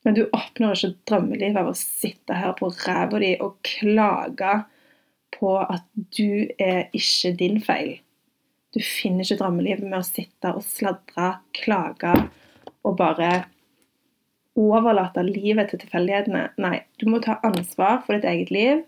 Men 0.04 0.18
du 0.18 0.26
oppnår 0.36 0.76
ikke 0.76 1.08
drømmelivet 1.10 1.60
av 1.62 1.72
å 1.72 1.78
sitte 1.80 2.36
her 2.36 2.56
på 2.60 2.70
ræva 2.84 3.22
di 3.24 3.34
og 3.42 3.56
klage 3.66 4.58
på 5.34 5.54
at 5.64 5.86
du 6.18 6.50
er 6.62 6.90
ikke 6.96 7.32
din 7.40 7.62
feil. 7.64 7.96
Du 8.76 8.82
finner 8.84 9.24
ikke 9.24 9.40
drømmelivet 9.40 9.86
med 9.88 10.02
å 10.02 10.06
sitte 10.06 10.52
og 10.58 10.66
sladre, 10.66 11.38
klage 11.56 12.14
og 12.84 12.98
bare 13.00 13.32
overlate 14.60 15.24
livet 15.26 15.72
til 15.72 15.82
tilfeldighetene. 15.82 16.48
Nei, 16.62 16.84
du 17.00 17.08
må 17.10 17.22
ta 17.24 17.40
ansvar 17.46 18.04
for 18.04 18.18
ditt 18.18 18.28
eget 18.30 18.52
liv. 18.54 18.84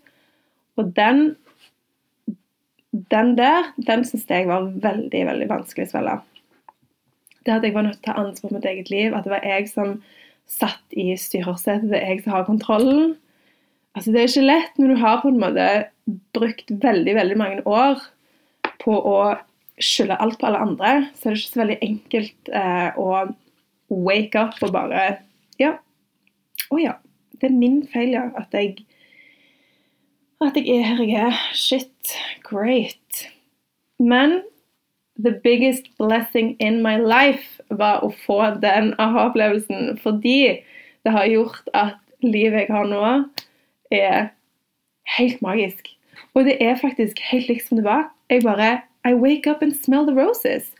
Og 0.75 0.91
den, 0.97 1.35
den 3.13 3.35
der, 3.39 3.71
den 3.87 4.05
syns 4.07 4.27
jeg 4.29 4.49
var 4.49 4.67
veldig, 4.83 5.25
veldig 5.31 5.49
vanskelig 5.53 5.87
å 5.87 5.93
svelge. 5.93 6.17
Det 7.45 7.53
at 7.53 7.65
jeg 7.65 7.75
var 7.75 7.85
nødt 7.85 7.99
til 8.01 8.09
å 8.09 8.13
ta 8.13 8.21
ansvar 8.21 8.49
for 8.49 8.57
mitt 8.57 8.67
eget 8.69 8.89
liv, 8.89 9.13
at 9.13 9.25
det 9.25 9.33
var 9.35 9.45
jeg 9.45 9.69
som 9.69 9.99
satt 10.49 10.97
i 10.97 11.11
styresetet, 11.17 11.89
det 11.91 11.99
er 11.99 12.15
jeg 12.15 12.23
som 12.25 12.35
har 12.35 12.47
kontrollen. 12.47 13.15
Altså, 13.95 14.11
det 14.11 14.21
er 14.21 14.29
ikke 14.29 14.49
lett 14.49 14.79
når 14.79 14.91
du 14.91 15.01
har 15.01 15.21
på 15.21 15.31
en 15.31 15.41
måte 15.41 15.67
brukt 16.35 16.71
veldig 16.83 17.15
veldig 17.15 17.37
mange 17.39 17.61
år 17.69 18.01
på 18.83 18.97
å 18.97 19.19
skylde 19.81 20.17
alt 20.23 20.37
på 20.39 20.49
alle 20.49 20.61
andre, 20.63 20.91
så 21.15 21.29
er 21.29 21.35
det 21.35 21.41
ikke 21.41 21.53
så 21.53 21.61
veldig 21.61 21.77
enkelt 21.87 22.51
eh, 22.55 22.99
å 22.99 23.25
wake 24.05 24.41
up 24.41 24.61
og 24.65 24.73
bare 24.75 25.07
Ja. 25.61 25.77
Å 26.73 26.81
ja. 26.81 26.95
Det 27.39 27.49
er 27.49 27.55
min 27.55 27.81
feil, 27.91 28.13
ja. 28.15 28.29
At 28.39 28.53
jeg 28.55 28.85
At 30.43 30.57
jeg 30.59 30.67
er 30.71 30.83
her 30.83 31.03
jeg 31.03 31.21
er. 31.29 31.39
Shit. 31.53 32.15
Great. 32.43 33.25
Men 33.99 34.41
the 35.17 35.39
biggest 35.43 35.89
blessing 35.97 36.55
in 36.59 36.81
my 36.83 36.97
life 36.97 37.61
var 37.69 38.03
å 38.03 38.11
få 38.25 38.39
den 38.61 38.93
aha-opplevelsen. 38.99 39.97
Fordi 40.03 40.61
det 41.05 41.13
har 41.13 41.29
gjort 41.29 41.69
at 41.73 41.99
livet 42.25 42.65
jeg 42.65 42.73
har 42.73 42.89
nå, 42.89 43.03
er 43.91 44.31
helt 45.17 45.41
magisk. 45.45 45.91
Og 46.33 46.45
det 46.47 46.57
er 46.63 46.79
faktisk 46.79 47.19
helt 47.31 47.47
likt 47.51 47.67
som 47.67 47.79
det 47.79 47.85
var. 47.87 48.09
Jeg 48.29 48.43
bare 48.43 48.81
I 49.05 49.13
wake 49.13 49.49
up 49.49 49.61
and 49.61 49.75
smell 49.75 50.07
the 50.07 50.15
roses. 50.15 50.71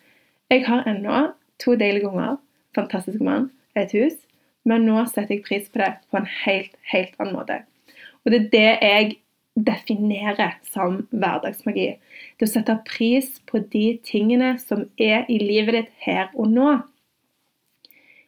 Jeg 0.49 0.65
har 0.65 0.83
ennå 0.89 1.31
to 1.61 1.75
deilige 1.75 2.09
unger. 2.09 2.37
fantastisk 2.75 3.21
mann. 3.21 3.51
et 3.75 3.91
hus, 3.91 4.13
men 4.63 4.85
nå 4.87 5.01
setter 5.05 5.35
jeg 5.35 5.43
pris 5.43 5.65
på 5.69 5.81
det 5.81 5.89
på 6.11 6.17
en 6.17 6.27
helt, 6.45 6.71
helt 6.91 7.15
annen 7.19 7.35
måte. 7.35 7.57
Og 8.23 8.31
det 8.31 8.39
er 8.39 8.49
det 8.53 8.87
jeg 8.87 9.15
definerer 9.55 10.57
som 10.67 11.05
hverdagsmagi. 11.15 11.95
Det 12.37 12.47
å 12.47 12.51
sette 12.51 12.75
pris 12.87 13.37
på 13.47 13.61
de 13.71 13.95
tingene 14.03 14.55
som 14.59 14.85
er 14.99 15.23
i 15.31 15.39
livet 15.39 15.77
ditt 15.79 15.93
her 16.03 16.29
og 16.35 16.51
nå. 16.51 16.73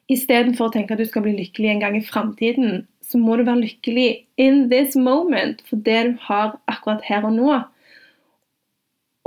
Istedenfor 0.07 0.69
å 0.69 0.73
tenke 0.73 0.95
at 0.95 1.01
du 1.03 1.07
skal 1.07 1.25
bli 1.25 1.35
lykkelig 1.35 1.73
en 1.73 1.83
gang 1.83 1.97
i 1.99 2.05
framtiden, 2.05 2.85
så 3.03 3.19
må 3.19 3.35
du 3.35 3.43
være 3.47 3.65
lykkelig 3.65 4.07
in 4.39 4.67
this 4.71 4.95
moment 4.95 5.59
for 5.67 5.83
det 5.83 5.99
du 6.07 6.13
har 6.27 6.55
akkurat 6.71 7.03
her 7.07 7.27
og 7.27 7.35
nå. 7.35 7.57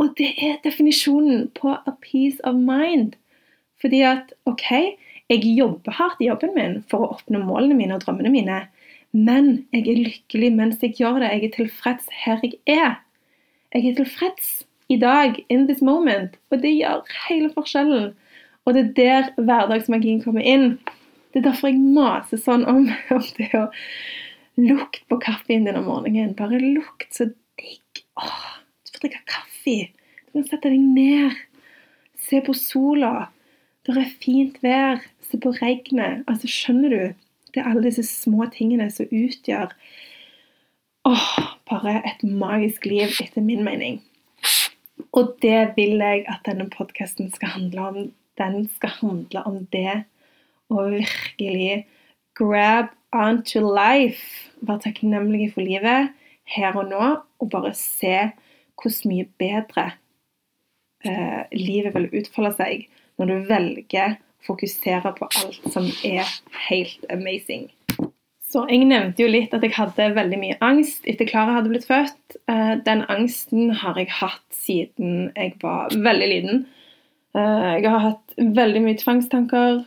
Og 0.01 0.15
det 0.17 0.33
er 0.41 0.61
definisjonen 0.65 1.51
på 1.57 1.75
a 1.77 1.93
peace 2.01 2.41
of 2.49 2.57
mind. 2.57 3.17
Fordi 3.81 4.01
at 4.09 4.33
OK, 4.49 4.97
jeg 5.31 5.53
jobber 5.57 5.97
hardt 5.97 6.21
i 6.21 6.29
jobben 6.29 6.57
min 6.57 6.79
for 6.89 7.05
å 7.05 7.17
oppnå 7.17 7.43
målene 7.45 7.77
mine 7.77 7.97
og 7.97 8.05
drømmene 8.05 8.33
mine. 8.33 8.63
Men 9.13 9.67
jeg 9.75 9.89
er 9.91 10.03
lykkelig 10.05 10.51
mens 10.55 10.83
jeg 10.85 10.95
gjør 11.01 11.21
det. 11.23 11.31
Jeg 11.35 11.45
er 11.49 11.55
tilfreds 11.57 12.11
her 12.25 12.43
jeg 12.45 12.59
er. 12.71 12.99
Jeg 13.75 13.87
er 13.91 13.97
tilfreds 13.99 14.51
i 14.91 14.99
dag, 14.99 15.37
in 15.49 15.67
this 15.67 15.83
moment. 15.83 16.37
Og 16.51 16.63
det 16.63 16.73
gjør 16.77 17.07
hele 17.29 17.51
forskjellen. 17.55 18.13
Og 18.67 18.75
det 18.75 18.85
er 18.87 18.95
der 18.99 19.31
hverdagsmagien 19.39 20.23
kommer 20.23 20.47
inn. 20.47 20.79
Det 21.31 21.41
er 21.41 21.51
derfor 21.51 21.71
jeg 21.71 21.79
maser 21.81 22.41
sånn 22.43 22.67
om, 22.71 22.89
om 23.17 23.27
det 23.39 23.51
å 23.55 23.67
lukte 24.61 25.07
på 25.11 25.21
kaffen 25.23 25.67
din 25.67 25.79
om 25.79 25.89
morgenen. 25.91 26.35
Bare 26.39 26.59
lukt 26.63 27.11
så 27.15 27.29
digg. 27.61 28.05
Åh, 28.19 28.47
du 28.87 28.95
får 28.95 29.07
drikke 29.07 29.23
kaffe. 29.31 29.77
Du 30.27 30.39
kan 30.39 30.49
sette 30.51 30.71
deg 30.71 30.83
ned. 30.83 31.39
Se 32.21 32.43
på 32.47 32.55
sola. 32.55 33.31
Det 33.87 33.97
er 33.97 34.15
fint 34.23 34.59
vær. 34.63 35.03
Se 35.27 35.39
på 35.41 35.55
regnet. 35.59 36.23
Altså, 36.31 36.51
skjønner 36.51 36.95
du? 36.95 37.30
Det 37.55 37.63
er 37.63 37.71
alle 37.71 37.89
disse 37.89 38.05
små 38.07 38.47
tingene 38.55 38.91
som 38.93 39.11
utgjør 39.11 39.73
åh, 41.09 41.29
bare 41.71 42.01
et 42.07 42.23
magisk 42.23 42.87
liv, 42.87 43.13
etter 43.23 43.45
min 43.45 43.65
mening. 43.65 44.01
Og 45.17 45.37
det 45.43 45.73
vil 45.77 45.99
jeg 45.99 46.25
at 46.31 46.45
denne 46.47 46.69
podkasten 46.71 47.31
skal 47.35 47.55
handle 47.57 47.87
om. 47.89 47.99
Den 48.39 48.69
skal 48.77 48.93
handle 49.01 49.43
om 49.49 49.65
det 49.73 50.05
å 50.71 50.87
virkelig 50.93 51.87
grab 52.39 52.93
onto 53.13 53.63
life. 53.65 54.51
Være 54.61 54.87
takknemlig 54.87 55.51
for 55.55 55.67
livet 55.67 56.13
her 56.51 56.77
og 56.77 56.91
nå, 56.91 57.09
og 57.41 57.51
bare 57.51 57.73
se 57.77 58.31
hvor 58.81 58.95
mye 59.11 59.27
bedre 59.41 59.91
eh, 61.05 61.43
livet 61.53 61.95
vil 61.97 62.09
utfolde 62.21 62.55
seg 62.57 62.87
når 63.21 63.31
du 63.31 63.49
velger 63.51 64.17
fokusere 64.47 65.13
på 65.19 65.29
alt 65.43 65.69
som 65.73 65.87
er 66.07 66.29
helt 66.69 67.05
amazing. 67.13 67.69
Så 68.51 68.65
Jeg 68.67 68.83
nevnte 68.91 69.23
jo 69.23 69.31
litt 69.31 69.53
at 69.55 69.63
jeg 69.63 69.77
hadde 69.77 70.09
veldig 70.17 70.39
mye 70.41 70.57
angst 70.65 71.05
etter 71.11 71.29
Klara 71.29 71.61
hadde 71.61 71.71
blitt 71.71 71.87
født. 71.87 72.39
Eh, 72.51 72.75
den 72.83 73.05
angsten 73.13 73.71
har 73.79 73.99
jeg 74.01 74.11
hatt 74.11 74.43
siden 74.51 75.31
jeg 75.37 75.55
var 75.63 75.95
veldig 75.95 76.29
liten. 76.33 76.65
Eh, 77.39 77.71
jeg 77.79 77.87
har 77.87 78.03
hatt 78.09 78.35
veldig 78.61 78.85
mye 78.89 78.99
tvangstanker. 78.99 79.85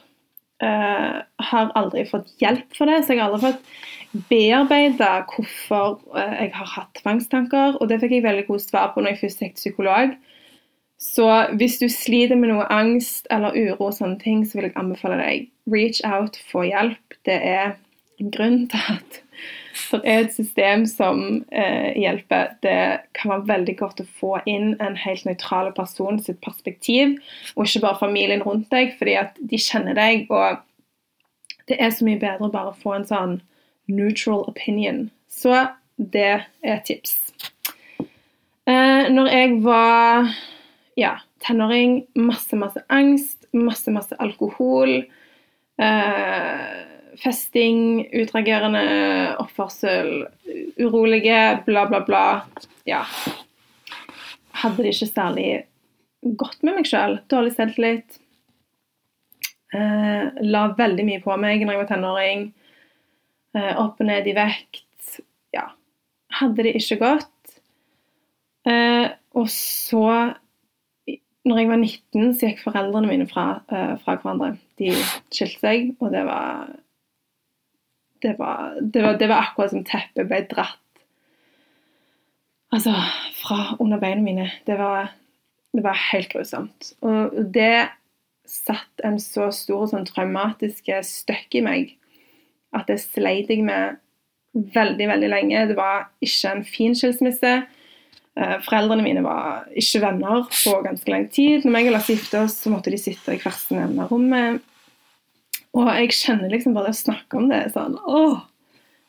Uh, 0.64 1.18
har 1.44 1.72
aldri 1.76 2.06
fått 2.08 2.30
hjelp 2.40 2.70
for 2.78 2.88
det, 2.88 3.02
så 3.04 3.12
jeg 3.12 3.20
har 3.20 3.34
aldri 3.34 3.50
fått 3.50 4.22
bearbeida 4.30 5.10
hvorfor 5.28 5.98
jeg 6.14 6.54
har 6.56 6.70
hatt 6.78 6.94
tvangstanker. 7.02 7.82
Og 7.82 7.90
det 7.90 7.98
fikk 8.00 8.14
jeg 8.16 8.24
veldig 8.24 8.46
gode 8.48 8.64
svar 8.64 8.94
på 8.94 9.04
når 9.04 9.12
jeg 9.12 9.22
først 9.26 9.44
gikk 9.44 9.58
til 9.58 9.64
psykolog. 9.66 10.14
Så 11.02 11.28
hvis 11.60 11.80
du 11.82 11.88
sliter 11.92 12.40
med 12.40 12.54
noe 12.54 12.68
angst 12.72 13.28
eller 13.34 13.56
uro 13.56 13.90
og 13.90 13.98
sånne 13.98 14.20
ting, 14.22 14.46
så 14.48 14.60
vil 14.60 14.70
jeg 14.70 14.78
anbefale 14.80 15.20
deg 15.20 15.50
reach 15.72 16.00
out, 16.08 16.40
få 16.52 16.68
hjelp. 16.70 17.18
Det 17.28 17.36
er 17.36 17.76
en 18.22 18.32
grunn 18.32 18.66
til 18.72 18.90
at 18.94 19.20
det 19.74 20.02
er 20.04 20.20
et 20.24 20.34
system 20.34 20.86
som 20.90 21.24
eh, 21.52 21.94
hjelper. 21.98 22.54
Det 22.64 22.78
kan 23.18 23.34
være 23.34 23.48
veldig 23.50 23.76
godt 23.80 24.04
å 24.04 24.10
få 24.20 24.36
inn 24.50 24.76
en 24.84 24.98
helt 25.00 25.26
nøytral 25.28 25.72
person 25.76 26.20
sitt 26.22 26.40
perspektiv, 26.46 27.18
og 27.56 27.66
ikke 27.66 27.84
bare 27.88 28.02
familien 28.02 28.44
rundt 28.46 28.70
deg, 28.74 28.94
fordi 29.00 29.18
at 29.20 29.40
de 29.40 29.60
kjenner 29.60 29.98
deg. 29.98 30.28
Og 30.30 30.62
det 31.70 31.80
er 31.80 31.94
så 31.94 32.06
mye 32.06 32.22
bedre 32.22 32.50
å 32.50 32.54
bare 32.54 32.76
få 32.84 32.98
en 32.98 33.10
sånn 33.10 33.38
neutral 33.92 34.46
opinion. 34.50 35.08
Så 35.32 35.66
det 35.98 36.30
er 36.30 36.48
et 36.78 36.86
tips. 36.88 37.18
Eh, 38.70 39.10
når 39.12 39.32
jeg 39.34 39.56
var 39.66 40.30
ja, 40.96 41.18
tenåring. 41.46 42.06
Masse, 42.16 42.56
masse 42.56 42.84
angst, 42.88 43.46
masse, 43.52 43.92
masse 43.92 44.18
alkohol. 44.20 45.04
Eh, 45.78 46.64
festing, 47.22 48.08
utagerende 48.14 48.84
oppførsel, 49.42 50.26
urolige, 50.78 51.64
bla, 51.66 51.86
bla, 51.90 52.02
bla. 52.06 52.26
Ja. 52.90 53.04
Hadde 54.64 54.84
det 54.86 54.94
ikke 54.96 55.12
særlig 55.12 55.48
godt 56.40 56.62
med 56.64 56.80
meg 56.80 56.90
sjøl. 56.90 57.18
Dårlig 57.32 57.56
selvtillit. 57.58 58.20
Eh, 59.74 60.30
la 60.46 60.68
veldig 60.78 61.06
mye 61.08 61.22
på 61.24 61.36
meg 61.42 61.64
når 61.64 61.76
jeg 61.76 61.82
var 61.82 61.90
tenåring. 61.90 62.46
Eh, 63.58 63.74
opp 63.82 64.02
og 64.02 64.10
ned 64.10 64.30
i 64.30 64.36
vekt. 64.38 65.20
Ja. 65.54 65.72
Hadde 66.40 66.66
det 66.66 66.78
ikke 66.80 67.02
godt. 67.02 67.30
Eh, 68.70 69.10
og 69.36 69.50
så 69.52 70.06
når 71.44 71.60
jeg 71.60 71.70
var 71.70 71.80
19, 71.82 72.34
så 72.38 72.50
gikk 72.50 72.64
foreldrene 72.64 73.10
mine 73.10 73.28
fra, 73.28 73.48
uh, 73.72 73.96
fra 74.04 74.16
hverandre. 74.16 74.54
De 74.80 74.94
skilte 75.34 75.60
seg, 75.60 75.92
og 76.00 76.14
det 76.16 76.24
var 76.30 76.72
det 78.24 78.38
var, 78.40 78.78
det 78.80 79.02
var, 79.04 79.18
det 79.20 79.28
var 79.28 79.50
akkurat 79.50 79.74
som 79.74 79.84
teppet 79.84 80.30
ble 80.30 80.46
dratt 80.48 80.80
altså, 82.74 82.94
fra 83.36 83.76
under 83.80 84.00
beina 84.00 84.24
mine. 84.24 84.48
Det 84.68 84.78
var, 84.80 85.12
det 85.76 85.84
var 85.84 86.00
helt 86.12 86.32
grusomt. 86.32 86.94
Og 87.06 87.36
det 87.54 87.90
satt 88.48 89.04
en 89.08 89.20
så 89.24 89.50
stor 89.56 89.88
sånn 89.92 90.08
traumatisk 90.08 90.90
støkk 91.08 91.60
i 91.60 91.66
meg 91.66 91.94
at 92.74 92.90
det 92.90 93.00
sleit 93.04 93.52
jeg 93.54 93.64
med 93.66 94.00
veldig, 94.54 95.08
veldig 95.10 95.30
lenge. 95.30 95.68
Det 95.70 95.78
var 95.78 96.10
ikke 96.24 96.56
en 96.56 96.66
fin 96.68 96.96
skilsmisse. 96.98 97.54
Eh, 98.34 98.56
foreldrene 98.66 99.06
mine 99.06 99.22
var 99.26 99.68
ikke 99.78 100.02
venner 100.02 100.48
på 100.50 100.78
ganske 100.86 101.12
lang 101.14 101.28
tid. 101.34 101.68
Når 101.68 101.80
jeg 101.80 101.90
og 101.90 101.98
Lasse 101.98 102.16
giftet 102.16 102.40
oss, 102.42 102.56
så 102.64 102.72
måtte 102.74 102.94
de 102.94 103.02
sitte 103.02 103.36
i 103.36 103.42
hvert 103.42 103.60
sin 103.60 103.82
ende 103.84 104.06
av 104.06 104.14
rommet. 104.14 104.64
Og 105.74 105.90
jeg 105.90 106.16
kjenner 106.18 106.54
liksom 106.54 106.74
bare 106.74 106.90
det 106.90 106.98
å 106.98 107.02
snakke 107.02 107.38
om 107.40 107.48
det 107.50 107.64
sånn 107.74 107.98
Åh! 108.02 108.42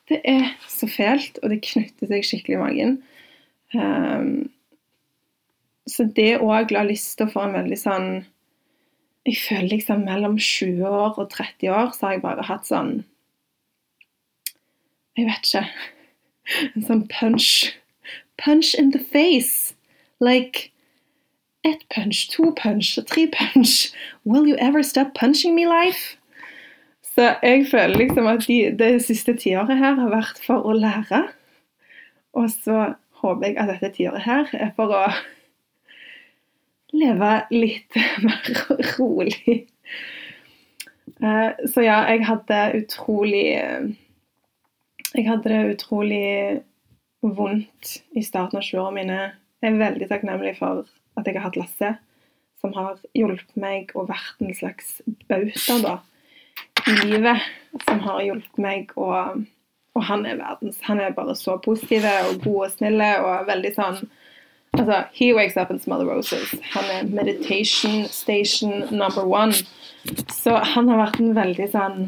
Det 0.08 0.18
er 0.28 0.50
så 0.68 0.84
fælt, 0.90 1.38
og 1.40 1.48
det 1.48 1.62
knytter 1.64 2.10
seg 2.10 2.26
skikkelig 2.28 2.58
i 2.58 2.60
magen. 2.60 2.90
Um, 3.72 4.50
så 5.88 6.04
det 6.16 6.42
òg 6.44 6.74
la 6.74 6.82
lista 6.84 7.24
for 7.30 7.48
en 7.48 7.56
veldig 7.56 7.78
sånn 7.80 8.08
Jeg 9.24 9.40
føler 9.40 9.70
liksom 9.72 10.04
mellom 10.06 10.36
20 10.36 10.84
år 10.84 11.18
og 11.18 11.32
30 11.32 11.72
år 11.72 11.90
så 11.96 12.06
har 12.06 12.14
jeg 12.14 12.22
bare 12.22 12.46
hatt 12.46 12.68
sånn 12.68 12.92
Jeg 15.16 15.26
vet 15.30 15.48
ikke. 15.48 15.64
En 16.74 16.86
sånn 16.86 17.02
punch 17.10 17.50
punch 18.36 18.74
in 18.74 18.92
the 18.92 18.98
face. 18.98 19.74
Like 20.20 20.70
ett 21.64 21.88
punch, 21.88 22.28
to 22.30 22.52
punch, 22.52 22.98
tre 23.06 23.26
punch. 23.26 23.92
Will 24.24 24.46
you 24.46 24.56
ever 24.58 24.82
stop 24.82 25.14
punching 25.14 25.54
me, 25.54 25.66
life? 25.66 26.16
Så 27.14 27.34
jeg 27.42 27.66
føler 27.70 27.96
liksom 27.96 28.26
at 28.26 28.46
de, 28.46 28.76
det 28.78 29.02
siste 29.02 29.36
tiåret 29.38 29.78
her 29.78 29.94
har 29.94 30.10
vært 30.10 30.40
for 30.46 30.66
å 30.66 30.74
lære. 30.74 31.20
Og 32.34 32.50
så 32.50 32.94
håper 33.22 33.46
jeg 33.46 33.58
at 33.58 33.70
dette 33.70 33.92
tiåret 33.94 34.26
her 34.26 34.50
er 34.58 34.72
for 34.76 34.90
å 34.90 35.04
leve 36.94 37.30
litt 37.54 37.98
mer 38.26 38.50
rolig. 38.96 39.68
Eh, 41.22 41.50
så 41.70 41.84
ja, 41.86 42.00
jeg 42.10 42.24
hadde 42.26 42.60
utrolig 42.80 43.44
Jeg 45.14 45.28
hadde 45.28 45.50
det 45.52 45.74
utrolig 45.76 46.24
vondt 47.32 48.02
i 48.12 48.22
starten 48.24 48.60
av 48.60 48.66
20-årene 48.66 48.98
mine. 48.98 49.20
Jeg 49.64 49.72
er 49.72 49.80
veldig 49.80 50.08
takknemlig 50.10 50.56
for 50.58 50.84
at 51.16 51.28
jeg 51.28 51.38
har 51.38 51.46
hatt 51.46 51.58
Lasse, 51.58 51.94
som 52.60 52.74
har 52.76 52.98
hjulpet 53.16 53.56
meg 53.60 53.94
og 53.96 54.10
vært 54.10 54.42
en 54.44 54.54
slags 54.56 54.98
bauta 55.30 55.78
da, 55.84 55.94
i 56.90 56.98
livet. 57.08 57.44
Som 57.86 58.02
har 58.04 58.20
hjulpet 58.24 58.60
meg, 58.60 58.92
og, 59.00 59.44
og 59.96 60.06
han 60.08 60.26
er 60.28 60.38
verdens 60.38 60.78
Han 60.86 61.00
er 61.02 61.16
bare 61.16 61.34
så 61.38 61.56
positiv 61.64 62.06
og 62.06 62.44
god 62.44 62.60
og 62.66 62.76
snill 62.76 63.02
og 63.02 63.48
veldig 63.48 63.72
sånn 63.78 64.04
Altså, 64.74 65.04
he 65.14 65.28
wakes 65.30 65.56
up 65.56 65.70
and 65.70 65.78
smells 65.78 66.02
roses. 66.02 66.54
Han 66.72 66.88
er 66.90 67.04
meditation 67.06 68.08
station 68.10 68.82
number 68.90 69.22
one. 69.22 69.54
Så 70.34 70.56
han 70.74 70.88
har 70.88 70.98
vært 70.98 71.20
en 71.22 71.36
veldig 71.36 71.68
sånn 71.70 72.00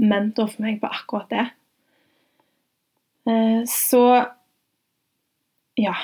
mentor 0.00 0.48
for 0.48 0.64
meg 0.64 0.78
på 0.80 0.88
akkurat 0.88 1.28
det. 1.28 1.44
Eh, 3.30 3.62
så 3.70 4.04
ja. 5.80 5.94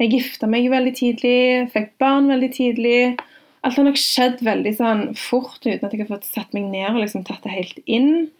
Jeg 0.00 0.14
gifta 0.14 0.48
meg 0.48 0.70
veldig 0.72 0.92
tidlig, 0.96 1.40
fikk 1.74 1.90
barn 2.00 2.30
veldig 2.32 2.48
tidlig. 2.56 3.00
Alt 3.60 3.76
har 3.76 3.84
nok 3.84 3.98
skjedd 4.00 4.38
veldig 4.46 4.70
sånn 4.78 5.02
fort 5.18 5.60
uten 5.66 5.84
at 5.84 5.92
jeg 5.92 6.06
har 6.06 6.08
fått 6.14 6.28
satt 6.28 6.54
meg 6.56 6.70
ned 6.72 6.94
og 6.94 7.02
liksom 7.02 7.26
tatt 7.28 7.44
det 7.44 7.52
helt 7.52 7.82
inn. 7.84 8.30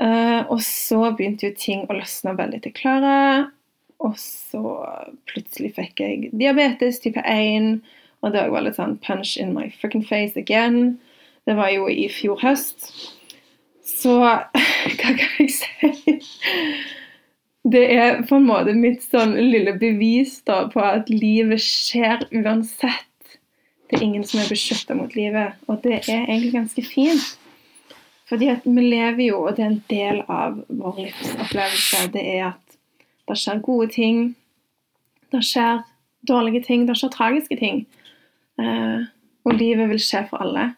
Uh, 0.00 0.48
og 0.48 0.62
så 0.64 1.10
begynte 1.12 1.50
jo 1.50 1.58
ting 1.58 1.84
å 1.84 1.98
løsne 1.98 2.32
veldig 2.38 2.62
til 2.64 2.72
Klara. 2.78 3.18
Og 4.00 4.16
så 4.18 4.62
plutselig 5.28 5.74
fikk 5.76 6.00
jeg 6.00 6.30
diabetes 6.32 7.02
type 7.04 7.20
1, 7.20 7.76
og 8.24 8.32
det 8.32 8.46
var 8.54 8.64
litt 8.64 8.80
sånn 8.80 8.96
punch 9.04 9.36
in 9.36 9.52
my 9.52 9.68
fucking 9.82 10.06
face 10.08 10.40
again. 10.40 10.96
Det 11.44 11.58
var 11.58 11.68
jo 11.74 11.84
i 11.92 12.08
fjor 12.10 12.40
høst. 12.40 12.88
Så 13.84 14.16
hva 14.96 15.12
kan 15.20 15.28
jeg 15.36 15.52
si? 15.60 16.16
Det 17.62 17.82
er 17.94 18.22
på 18.26 18.40
en 18.40 18.46
måte 18.48 18.74
mitt 18.74 19.04
sånn 19.06 19.36
lille 19.38 19.76
bevis 19.78 20.40
da 20.48 20.64
på 20.72 20.82
at 20.82 21.10
livet 21.12 21.62
skjer 21.62 22.24
uansett. 22.34 23.36
Det 23.86 23.98
er 23.98 24.06
ingen 24.06 24.24
som 24.26 24.40
er 24.42 24.50
beskytta 24.50 24.96
mot 24.98 25.14
livet, 25.14 25.54
og 25.70 25.78
det 25.84 26.00
er 26.00 26.24
egentlig 26.24 26.54
ganske 26.56 26.82
fint. 26.82 27.28
Fordi 28.32 28.48
at 28.48 28.64
vi 28.64 28.82
lever 28.86 29.26
jo, 29.28 29.42
og 29.46 29.56
det 29.56 29.62
er 29.62 29.70
en 29.70 29.82
del 29.92 30.22
av 30.32 30.58
vår 30.68 31.02
livsopplevelse, 31.04 32.06
det 32.14 32.22
er 32.34 32.46
at 32.48 32.78
det 33.28 33.38
skjer 33.38 33.60
gode 33.62 33.90
ting, 33.92 34.22
det 35.30 35.42
skjer 35.46 35.82
dårlige 36.28 36.64
ting, 36.66 36.86
det 36.88 36.96
skjer 36.98 37.12
tragiske 37.12 37.58
ting. 37.60 37.84
Eh, 38.58 39.04
og 39.44 39.58
livet 39.58 39.90
vil 39.92 40.02
skje 40.02 40.24
for 40.30 40.42
alle. 40.42 40.72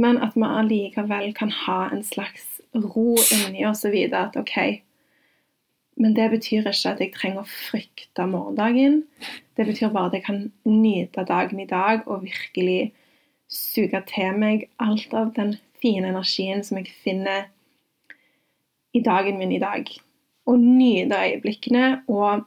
Men 0.00 0.18
at 0.24 0.34
vi 0.34 0.46
allikevel 0.46 1.34
kan 1.36 1.52
ha 1.66 1.82
en 1.90 2.02
slags 2.06 2.60
ro 2.74 3.14
inni 3.36 3.66
oss 3.68 3.84
og 3.84 3.94
vite 3.94 4.16
at 4.16 4.38
OK, 4.40 4.80
men 6.00 6.14
det 6.16 6.30
betyr 6.32 6.64
ikke 6.64 6.92
at 6.94 7.00
jeg 7.02 7.12
trenger 7.12 7.44
å 7.44 7.50
frykte 7.50 8.24
morgendagen. 8.28 9.02
Det 9.56 9.66
betyr 9.68 9.92
bare 9.92 10.08
at 10.08 10.16
jeg 10.16 10.24
kan 10.24 10.38
nyte 10.64 11.26
dagen 11.28 11.60
i 11.60 11.68
dag 11.68 12.06
og 12.08 12.24
virkelig 12.24 12.92
suge 13.50 14.00
til 14.08 14.38
meg 14.40 14.68
alt 14.80 15.12
av 15.16 15.34
den 15.36 15.58
fine 15.82 16.08
energien 16.12 16.62
som 16.64 16.78
jeg 16.80 16.92
finner 17.04 17.50
i 18.96 19.02
dagen 19.04 19.36
min 19.38 19.52
i 19.52 19.60
dag. 19.60 19.90
Og 20.48 20.56
nyte 20.62 21.18
øyeblikkene 21.20 22.02
og 22.08 22.46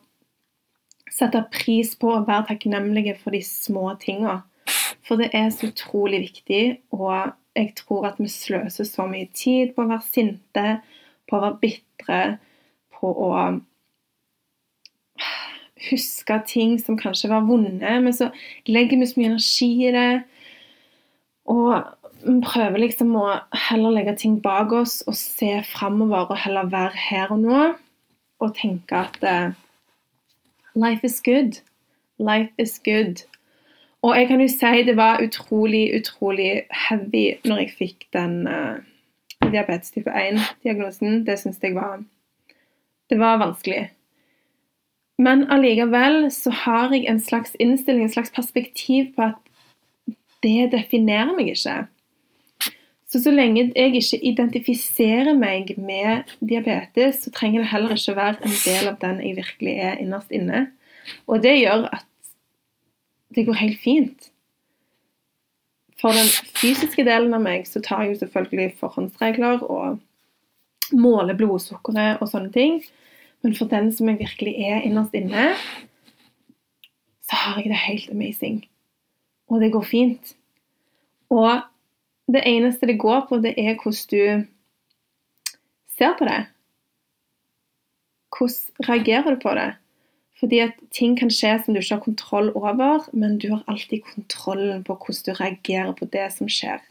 sette 1.14 1.44
pris 1.54 1.94
på 2.00 2.10
å 2.10 2.24
være 2.26 2.48
takknemlige 2.50 3.20
for 3.22 3.36
de 3.36 3.44
små 3.46 3.92
tinga. 4.02 4.40
For 5.06 5.20
det 5.20 5.30
er 5.36 5.52
så 5.54 5.70
utrolig 5.70 6.24
viktig, 6.24 6.64
og 6.96 7.36
jeg 7.54 7.74
tror 7.78 8.08
at 8.10 8.18
vi 8.18 8.32
sløser 8.32 8.88
så 8.88 9.06
mye 9.06 9.28
tid 9.36 9.76
på 9.76 9.84
å 9.84 9.92
være 9.92 10.08
sinte, 10.08 10.66
på 11.30 11.38
å 11.38 11.44
være 11.44 11.60
bitre 11.62 12.20
på 13.04 13.12
å 13.12 13.32
huske 15.90 16.38
ting 16.48 16.78
som 16.80 16.98
kanskje 17.00 17.30
var 17.32 17.44
vonde, 17.48 17.98
men 18.06 18.16
så 18.16 18.30
legger 18.72 19.02
vi 19.02 19.10
så 19.10 19.20
mye 19.20 19.32
energi 19.34 19.72
i 19.90 19.92
det. 19.92 20.12
Og 21.52 21.84
prøver 22.24 22.80
liksom 22.80 23.12
å 23.20 23.26
heller 23.68 23.98
legge 23.98 24.16
ting 24.22 24.38
bak 24.44 24.72
oss 24.72 25.02
og 25.12 25.18
se 25.20 25.58
framover 25.68 26.32
og 26.32 26.40
heller 26.46 26.72
være 26.72 26.96
her 27.10 27.34
og 27.36 27.44
nå 27.44 27.60
og 28.44 28.56
tenke 28.56 28.96
at 28.96 29.20
uh, 29.28 29.52
life 30.76 31.04
is 31.04 31.20
good. 31.24 31.60
Life 32.20 32.52
is 32.58 32.80
good. 32.86 33.26
Og 34.04 34.18
jeg 34.18 34.28
kan 34.28 34.42
jo 34.44 34.48
si 34.52 34.84
det 34.88 34.98
var 35.00 35.22
utrolig, 35.24 35.86
utrolig 35.96 36.64
heavy 36.88 37.38
når 37.48 37.64
jeg 37.64 37.76
fikk 37.78 38.08
den 38.16 38.48
uh, 38.48 38.80
diabetes 39.44 39.92
type 39.96 40.12
1-diagnosen. 40.12 41.24
Det 41.28 41.38
syns 41.40 41.62
jeg 41.64 41.76
var 41.76 42.02
det 43.14 43.22
var 43.22 43.42
vanskelig. 43.42 43.88
Men 45.22 45.46
allikevel 45.54 46.32
så 46.34 46.52
har 46.64 46.94
jeg 46.96 47.06
en 47.10 47.22
slags 47.22 47.54
innstilling, 47.62 48.08
en 48.08 48.16
slags 48.16 48.34
perspektiv 48.34 49.12
på 49.16 49.30
at 49.30 50.16
det 50.44 50.72
definerer 50.74 51.36
meg 51.38 51.54
ikke. 51.54 51.84
Så 53.08 53.22
så 53.22 53.32
lenge 53.32 53.68
jeg 53.76 53.94
ikke 54.00 54.18
identifiserer 54.26 55.36
meg 55.38 55.76
med 55.78 56.34
diabetes, 56.42 57.22
så 57.22 57.32
trenger 57.32 57.62
det 57.62 57.70
heller 57.70 57.94
ikke 57.94 58.16
være 58.18 58.42
en 58.42 58.56
del 58.64 58.90
av 58.90 58.98
den 59.04 59.22
jeg 59.22 59.38
virkelig 59.38 59.76
er 59.86 60.02
innerst 60.02 60.34
inne. 60.34 60.64
Og 61.30 61.44
det 61.44 61.60
gjør 61.60 61.86
at 61.94 62.08
det 63.36 63.46
går 63.46 63.60
helt 63.62 63.80
fint. 63.84 64.32
For 66.02 66.18
den 66.18 66.28
fysiske 66.58 67.06
delen 67.06 67.38
av 67.38 67.46
meg 67.46 67.70
så 67.70 67.84
tar 67.86 68.02
jeg 68.04 68.16
jo 68.16 68.24
selvfølgelig 68.24 68.80
forhåndsregler 68.82 69.62
og 69.62 70.02
måler 70.98 71.38
blodsukkeret 71.38 72.22
og 72.22 72.34
sånne 72.34 72.52
ting. 72.54 72.82
Men 73.44 73.56
for 73.56 73.68
den 73.72 73.92
som 73.92 74.10
jeg 74.10 74.22
virkelig 74.22 74.54
er 74.56 74.86
innerst 74.88 75.16
inne, 75.18 75.52
så 77.24 77.36
har 77.36 77.60
jeg 77.60 77.74
det 77.74 77.82
helt 77.84 78.10
amazing. 78.12 78.64
Og 79.52 79.62
det 79.62 79.72
går 79.74 79.84
fint. 79.84 80.34
Og 81.30 81.62
det 82.32 82.44
eneste 82.48 82.88
det 82.88 83.00
går 83.00 83.26
på, 83.30 83.42
det 83.44 83.54
er 83.58 83.76
hvordan 83.76 84.10
du 84.12 84.46
ser 85.98 86.16
på 86.20 86.28
det. 86.30 86.42
Hvordan 88.34 88.90
reagerer 88.90 89.36
du 89.36 89.40
på 89.44 89.56
det? 89.60 89.74
Fordi 90.40 90.60
at 90.60 90.80
ting 90.92 91.18
kan 91.20 91.30
skje 91.32 91.54
som 91.64 91.74
du 91.74 91.80
ikke 91.80 91.96
har 91.96 92.04
kontroll 92.04 92.50
over, 92.56 93.06
men 93.14 93.38
du 93.40 93.50
har 93.52 93.64
alltid 93.68 94.02
kontrollen 94.08 94.84
på 94.84 94.96
hvordan 94.96 95.24
du 95.28 95.40
reagerer 95.40 95.94
på 95.96 96.06
det 96.06 96.32
som 96.34 96.50
skjer. 96.50 96.82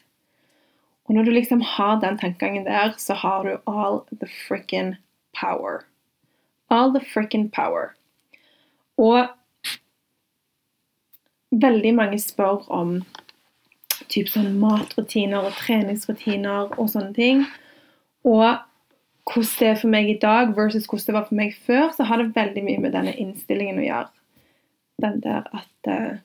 Og 1.04 1.14
når 1.14 1.24
du 1.24 1.30
liksom 1.30 1.60
har 1.60 1.98
den 2.00 2.18
tankegangen 2.18 2.64
der, 2.64 2.94
så 2.98 3.14
har 3.14 3.42
du 3.44 3.56
all 3.66 4.00
the 4.20 4.28
frikken 4.46 4.94
power. 5.40 5.82
All 6.72 6.92
the 6.94 7.02
frikken 7.04 7.50
power. 7.52 7.92
Og 8.96 9.28
veldig 11.52 11.92
mange 11.94 12.18
spør 12.20 12.64
om 12.72 12.96
typ 14.12 14.28
sånn 14.32 14.56
matrutiner 14.60 15.44
og 15.44 15.56
treningsrutiner 15.60 16.72
og 16.78 16.90
sånne 16.92 17.12
ting. 17.16 17.44
Og 18.24 18.60
hvordan 19.28 19.54
det 19.58 19.68
er 19.68 19.80
for 19.80 19.92
meg 19.92 20.10
i 20.10 20.18
dag 20.22 20.52
versus 20.56 20.88
hvordan 20.88 21.06
det 21.06 21.16
var 21.16 21.28
for 21.28 21.38
meg 21.38 21.56
før, 21.66 21.88
så 21.96 22.08
har 22.08 22.20
det 22.20 22.34
veldig 22.36 22.64
mye 22.66 22.82
med 22.82 22.94
denne 22.96 23.14
innstillingen 23.14 23.80
å 23.80 23.86
gjøre. 23.86 24.12
Den 25.02 25.20
der 25.24 25.48
at 25.56 25.90
uh, 25.90 26.20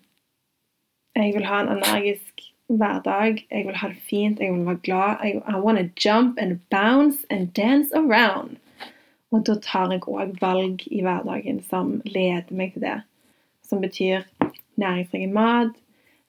jeg 1.18 1.34
vil 1.36 1.48
ha 1.50 1.62
en 1.62 1.74
energisk 1.78 2.48
hverdag. 2.68 3.44
Jeg 3.52 3.66
vil 3.68 3.78
ha 3.80 3.90
det 3.90 4.02
fint, 4.10 4.40
jeg 4.40 4.54
vil 4.54 4.66
være 4.66 4.84
glad. 4.84 5.24
I, 5.24 5.38
I 5.48 5.60
want 5.60 5.80
to 5.80 5.88
jump 6.10 6.38
and 6.40 6.60
bounce 6.70 7.26
and 7.30 7.54
dance 7.54 7.92
around. 7.96 8.58
Og 9.32 9.44
da 9.48 9.58
tar 9.64 9.92
jeg 9.92 10.06
òg 10.08 10.38
valg 10.42 10.86
i 10.88 11.02
hverdagen 11.04 11.60
som 11.68 11.98
leder 12.06 12.54
meg 12.56 12.74
til 12.74 12.86
det. 12.86 12.98
Som 13.68 13.84
betyr 13.84 14.24
næringsrik 14.80 15.28
mat, 15.34 15.74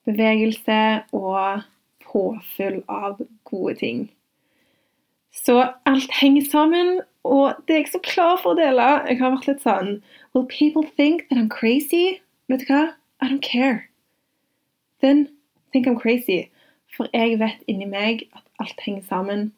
bevegelse 0.08 1.04
og 1.14 1.62
påfyll 2.02 2.82
av 2.88 3.20
gode 3.44 3.74
ting. 3.78 4.08
Så 5.30 5.72
alt 5.87 6.12
henger 6.20 6.44
sammen, 6.50 7.00
og 7.24 7.54
det 7.68 7.74
er 7.74 7.82
jeg 7.82 7.92
så 7.92 8.00
klar 8.02 8.38
for 8.42 8.54
å 8.54 8.58
dele. 8.58 8.87
Jeg 9.06 9.20
har 9.20 9.34
vært 9.34 9.50
litt 9.50 9.62
sånn 9.62 9.98
Will 10.34 10.48
people 10.48 10.87
think 10.96 11.28
that 11.28 11.38
I'm 11.38 11.50
crazy? 11.52 12.18
Vet 12.48 12.64
du 12.64 12.72
hva? 12.72 12.94
I 13.20 13.28
don't 13.28 13.44
care. 13.44 13.88
Then 15.00 15.28
think 15.72 15.87
I'm 15.87 16.00
crazy. 16.00 16.48
For 16.96 17.06
jeg 17.12 17.38
vet 17.38 17.62
inni 17.68 17.87
meg 17.87 18.24
at 18.32 18.44
alt 18.58 18.80
henger 18.82 19.04
sammen. 19.06 19.50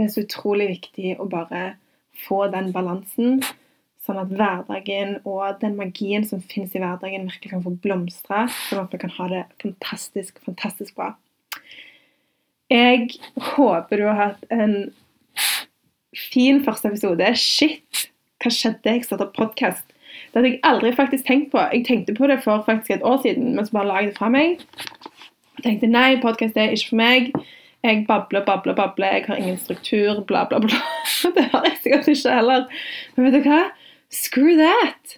Det 0.00 0.06
er 0.06 0.12
så 0.14 0.22
utrolig 0.24 0.70
viktig 0.70 1.10
å 1.20 1.26
bare 1.28 1.74
få 2.24 2.46
den 2.48 2.70
balansen. 2.72 3.42
Sånn 4.00 4.16
at 4.22 4.32
hverdagen 4.32 5.18
og 5.28 5.60
den 5.60 5.76
magien 5.76 6.24
som 6.24 6.40
finnes 6.40 6.72
i 6.72 6.80
hverdagen, 6.80 7.28
virkelig 7.28 7.52
kan 7.52 7.64
få 7.66 7.74
blomstre. 7.84 8.46
Sånn 8.70 8.86
at 8.86 8.96
vi 8.96 9.02
kan 9.02 9.12
ha 9.18 9.28
det 9.28 9.42
fantastisk, 9.60 10.40
fantastisk 10.46 10.96
bra. 10.96 11.12
Jeg 12.72 13.10
håper 13.52 14.00
du 14.00 14.06
har 14.08 14.18
hatt 14.22 14.48
en 14.56 14.74
fin 16.16 16.64
første 16.64 16.88
episode. 16.88 17.28
Shit! 17.36 18.06
Hva 18.40 18.48
skjedde? 18.56 18.96
Jeg 18.96 19.04
starta 19.04 19.28
podkast 19.36 19.84
det 20.30 20.38
hadde 20.38 20.50
jeg 20.50 20.60
aldri 20.66 20.90
faktisk 20.94 21.26
tenkt 21.26 21.50
på. 21.52 21.60
Jeg 21.72 21.84
tenkte 21.86 22.14
på 22.14 22.26
det 22.30 22.40
for 22.44 22.62
faktisk 22.66 22.96
et 22.96 23.06
år 23.06 23.20
siden, 23.22 23.54
men 23.54 23.66
så 23.66 23.76
bare 23.76 23.88
la 23.88 24.00
jeg 24.00 24.10
det 24.10 24.18
fra 24.18 24.28
meg. 24.30 24.62
Jeg 25.58 25.64
tenkte 25.64 25.90
nei, 25.90 26.20
podkast 26.22 26.58
er 26.58 26.74
ikke 26.74 26.92
for 26.92 27.00
meg. 27.00 27.32
Jeg 27.84 28.04
babler, 28.08 28.44
babler, 28.44 28.76
babler. 28.76 29.14
Jeg 29.16 29.24
har 29.28 29.40
ingen 29.40 29.58
struktur, 29.58 30.20
bla, 30.28 30.44
bla, 30.48 30.58
bla. 30.60 30.80
Det 31.36 31.46
har 31.52 31.64
jeg 31.64 31.78
sikkert 31.82 32.08
ikke 32.12 32.34
heller. 32.34 32.66
Men 33.16 33.26
vet 33.26 33.38
du 33.38 33.48
hva? 33.48 33.60
Screw 34.12 34.58
that! 34.60 35.16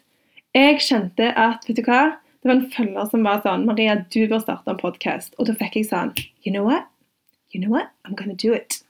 Jeg 0.54 0.82
kjente 0.84 1.32
at 1.38 1.66
vet 1.66 1.80
du 1.80 1.86
hva? 1.86 2.02
Det 2.42 2.50
var 2.50 2.58
en 2.58 2.70
følger 2.74 3.10
som 3.10 3.26
var 3.26 3.42
sånn 3.44 3.66
Maria, 3.68 4.00
du 4.10 4.24
bør 4.30 4.42
starte 4.42 4.70
en 4.70 4.80
podkast. 4.80 5.34
Og 5.38 5.46
da 5.48 5.56
fikk 5.58 5.78
jeg 5.78 5.90
sånn 5.90 6.14
You 6.42 6.54
know 6.54 6.66
what? 6.66 6.88
You 7.54 7.62
know 7.62 7.72
what? 7.72 7.92
I'm 8.04 8.16
gonna 8.18 8.38
do 8.38 8.54
it. 8.54 8.80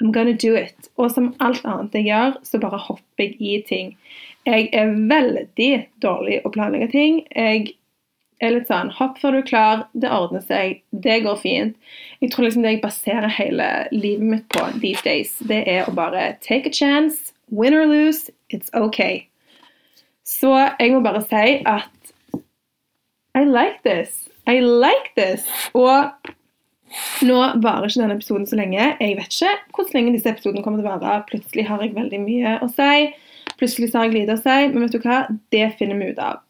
I'm 0.00 0.12
gonna 0.12 0.32
do 0.32 0.54
it. 0.56 0.88
Og 0.96 1.10
som 1.12 1.32
alt 1.44 1.64
annet 1.68 1.96
jeg 1.96 2.08
gjør, 2.08 2.38
så 2.46 2.60
bare 2.62 2.80
hopper 2.80 3.24
jeg 3.24 3.36
i 3.40 3.58
ting. 3.68 3.94
Jeg 4.48 4.70
er 4.72 4.92
veldig 5.10 5.72
dårlig 6.04 6.40
å 6.44 6.52
planlegge 6.54 6.90
ting. 6.92 7.22
Jeg 7.34 7.74
er 8.42 8.54
litt 8.54 8.68
sånn 8.70 8.92
Hopp 8.94 9.18
før 9.20 9.34
du 9.34 9.40
er 9.40 9.48
klar. 9.48 9.84
Det 9.98 10.10
ordner 10.12 10.44
seg. 10.44 10.82
Det 10.90 11.20
går 11.24 11.40
fint. 11.42 11.76
Jeg 12.22 12.32
tror 12.32 12.46
liksom 12.46 12.64
det 12.64 12.76
jeg 12.76 12.82
baserer 12.84 13.32
hele 13.32 13.68
livet 13.94 14.26
mitt 14.32 14.48
på 14.54 14.64
these 14.82 15.02
days, 15.06 15.34
det 15.50 15.64
er 15.70 15.88
å 15.88 15.94
bare 15.96 16.32
take 16.44 16.70
a 16.70 16.74
chance. 16.74 17.32
Win 17.50 17.74
or 17.74 17.86
lose, 17.88 18.30
it's 18.52 18.70
okay. 18.76 19.26
Så 20.28 20.52
jeg 20.78 20.92
må 20.92 21.00
bare 21.04 21.22
si 21.24 21.60
at 21.66 21.88
I 23.38 23.44
like 23.44 23.80
this. 23.84 24.28
I 24.48 24.60
like 24.60 25.14
this. 25.16 25.46
Og 25.76 26.10
nå 27.28 27.38
varer 27.62 27.88
ikke 27.88 28.02
denne 28.02 28.16
episoden 28.16 28.46
så 28.48 28.58
lenge. 28.58 28.80
Jeg 29.00 29.16
vet 29.18 29.32
ikke 29.32 29.54
hvor 29.76 29.94
lenge 29.94 30.14
disse 30.16 30.30
episodene 30.32 30.64
kommer 30.64 30.82
til 30.82 30.88
å 30.88 30.96
vare. 30.96 31.22
Plutselig 31.28 31.66
har 31.68 31.84
jeg 31.84 31.96
veldig 31.96 32.20
mye 32.24 32.58
å 32.64 32.68
si. 32.72 33.08
Plutselig 33.60 33.92
har 33.94 34.08
jeg 34.08 34.16
lite 34.16 34.36
å 34.36 34.42
si. 34.42 34.58
Men 34.72 34.84
vet 34.84 34.96
du 34.96 35.00
hva? 35.04 35.22
Det 35.54 35.64
finner 35.80 36.00
vi 36.00 36.12
ut 36.12 36.22
av. 36.22 36.42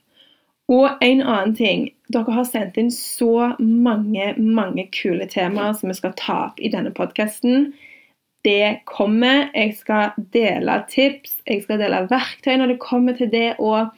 Og 0.68 1.00
en 1.00 1.22
annen 1.22 1.54
ting. 1.57 1.87
Dere 2.12 2.35
har 2.37 2.44
sendt 2.48 2.76
inn 2.81 2.90
så 2.92 3.54
mange, 3.59 4.35
mange 4.37 4.85
kule 4.92 5.28
temaer 5.28 5.76
som 5.76 5.88
vi 5.88 5.96
skal 5.96 6.12
ta 6.20 6.37
opp 6.50 6.61
i 6.61 6.70
denne 6.72 6.92
podkasten. 6.96 7.70
Det 8.44 8.85
kommer. 8.88 9.48
Jeg 9.54 9.78
skal 9.81 10.12
dele 10.35 10.83
tips, 10.92 11.38
jeg 11.48 11.64
skal 11.64 11.81
dele 11.81 12.04
verktøy 12.11 12.59
når 12.61 12.74
det 12.74 12.83
kommer 12.85 13.16
til 13.16 13.33
det 13.33 13.57
å 13.59 13.88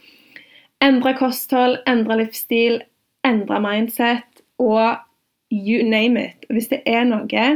endre 0.81 1.15
kosthold, 1.19 1.81
endre 1.91 2.23
livsstil, 2.23 2.81
endre 3.27 3.61
mindset 3.63 4.45
og 4.63 5.03
you 5.51 5.83
name 5.83 6.23
it. 6.23 6.47
Hvis 6.49 6.71
det 6.71 6.83
er 6.87 7.05
noe 7.09 7.51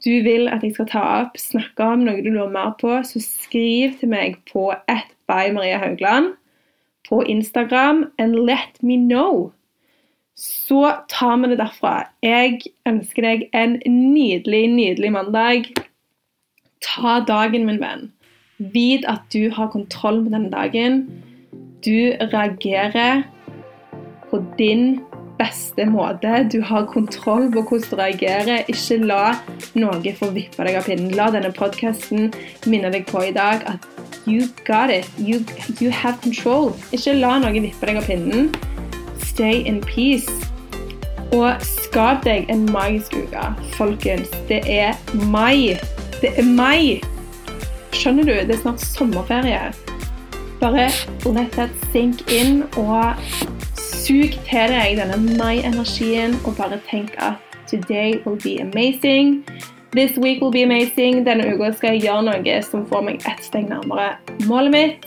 du 0.00 0.14
vil 0.24 0.48
at 0.48 0.64
jeg 0.64 0.72
skal 0.72 0.88
ta 0.88 1.00
opp, 1.20 1.36
snakke 1.36 1.84
om, 1.84 2.06
noe 2.06 2.22
du 2.24 2.30
lurer 2.32 2.52
mer 2.52 2.72
på, 2.80 2.94
så 3.04 3.20
skriv 3.20 3.98
til 4.00 4.08
meg 4.08 4.38
på 4.48 4.70
at 4.88 5.12
by 5.28 5.52
Maria 5.52 5.76
Haugland 5.82 6.32
på 7.10 7.22
Instagram 7.26 8.04
and 8.18 8.38
let 8.46 8.82
me 8.82 8.96
know. 8.96 9.50
Så 10.34 10.94
tar 11.10 11.36
vi 11.36 11.50
det 11.50 11.58
derfra. 11.60 12.06
Jeg 12.24 12.62
ønsker 12.88 13.26
deg 13.26 13.48
en 13.52 13.76
nydelig, 13.84 14.62
nydelig 14.72 15.10
mandag. 15.12 15.68
Ta 16.80 17.18
dagen, 17.28 17.66
min 17.68 17.82
venn. 17.82 18.08
Vit 18.72 19.04
at 19.08 19.26
du 19.34 19.50
har 19.52 19.72
kontroll 19.74 20.22
på 20.24 20.32
denne 20.32 20.52
dagen. 20.52 21.02
Du 21.84 22.16
reagerer 22.32 23.26
på 24.30 24.40
din 24.56 25.00
beste 25.40 25.86
måte. 25.88 26.44
Du 26.52 26.60
har 26.62 26.86
kontroll 26.86 27.48
på 27.52 27.62
hvordan 27.62 27.88
du 27.90 27.96
reagerer. 27.96 28.64
Ikke 28.68 29.00
la 29.04 29.34
noe 29.74 30.14
få 30.18 30.30
vippe 30.36 30.66
deg 30.66 30.78
av 30.78 30.88
pinnen. 30.88 31.14
La 31.16 31.30
denne 31.32 31.52
podkasten 31.56 32.30
minne 32.68 32.92
deg 32.92 33.08
på 33.08 33.24
i 33.30 33.32
dag 33.34 33.64
at 33.70 33.88
you 34.28 34.48
got 34.66 34.92
it. 34.92 35.08
You, 35.18 35.40
you 35.80 35.90
have 35.90 36.20
control. 36.22 36.74
Ikke 36.92 37.16
la 37.18 37.38
noe 37.42 37.56
vippe 37.56 37.88
deg 37.88 38.00
av 38.00 38.08
pinnen. 38.10 38.50
Stay 39.24 39.64
in 39.64 39.80
peace. 39.86 40.30
Og 41.32 41.62
skap 41.62 42.24
deg 42.26 42.50
en 42.50 42.66
magisk 42.74 43.14
uke. 43.14 43.44
Folkens, 43.78 44.32
det 44.50 44.64
er 44.66 44.98
mai. 45.30 45.78
Det 46.20 46.34
er 46.36 46.44
mai. 46.44 47.00
Skjønner 47.94 48.26
du? 48.26 48.34
Det 48.34 48.58
er 48.58 48.62
snart 48.64 48.82
sommerferie. 48.82 49.70
Bare 50.60 50.90
let 51.24 51.54
that 51.56 51.70
sink 51.92 52.26
in 52.28 52.64
og 52.76 53.16
Sug 54.00 54.32
til 54.48 54.72
deg 54.72 54.96
denne 54.96 55.16
mai-energien 55.36 56.38
og 56.48 56.54
bare 56.56 56.78
tenk 56.88 57.12
at 57.20 57.36
today 57.68 58.16
will 58.24 58.38
be 58.40 58.56
amazing. 58.62 59.44
This 59.92 60.16
week 60.16 60.40
will 60.40 60.52
be 60.52 60.62
amazing. 60.62 61.26
Denne 61.26 61.44
uka 61.54 61.72
skal 61.76 61.98
jeg 61.98 62.06
gjøre 62.06 62.22
noe 62.30 62.54
som 62.64 62.86
får 62.88 63.04
meg 63.04 63.26
ett 63.28 63.42
steg 63.44 63.68
nærmere 63.68 64.14
målet 64.48 64.72
mitt. 64.72 65.04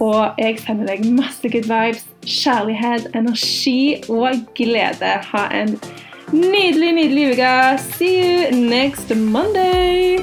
Og 0.00 0.38
jeg 0.38 0.60
sender 0.62 0.92
deg 0.92 1.02
masse 1.16 1.50
good 1.50 1.66
vibes, 1.66 2.06
kjærlighet, 2.24 3.10
energi 3.18 3.98
og 4.08 4.38
glede. 4.54 5.16
Ha 5.32 5.42
en 5.62 5.74
nydelig, 6.30 6.92
nydelig 7.00 7.26
uke. 7.32 7.56
See 7.90 8.14
you 8.22 8.54
next 8.70 9.10
Monday. 9.16 10.22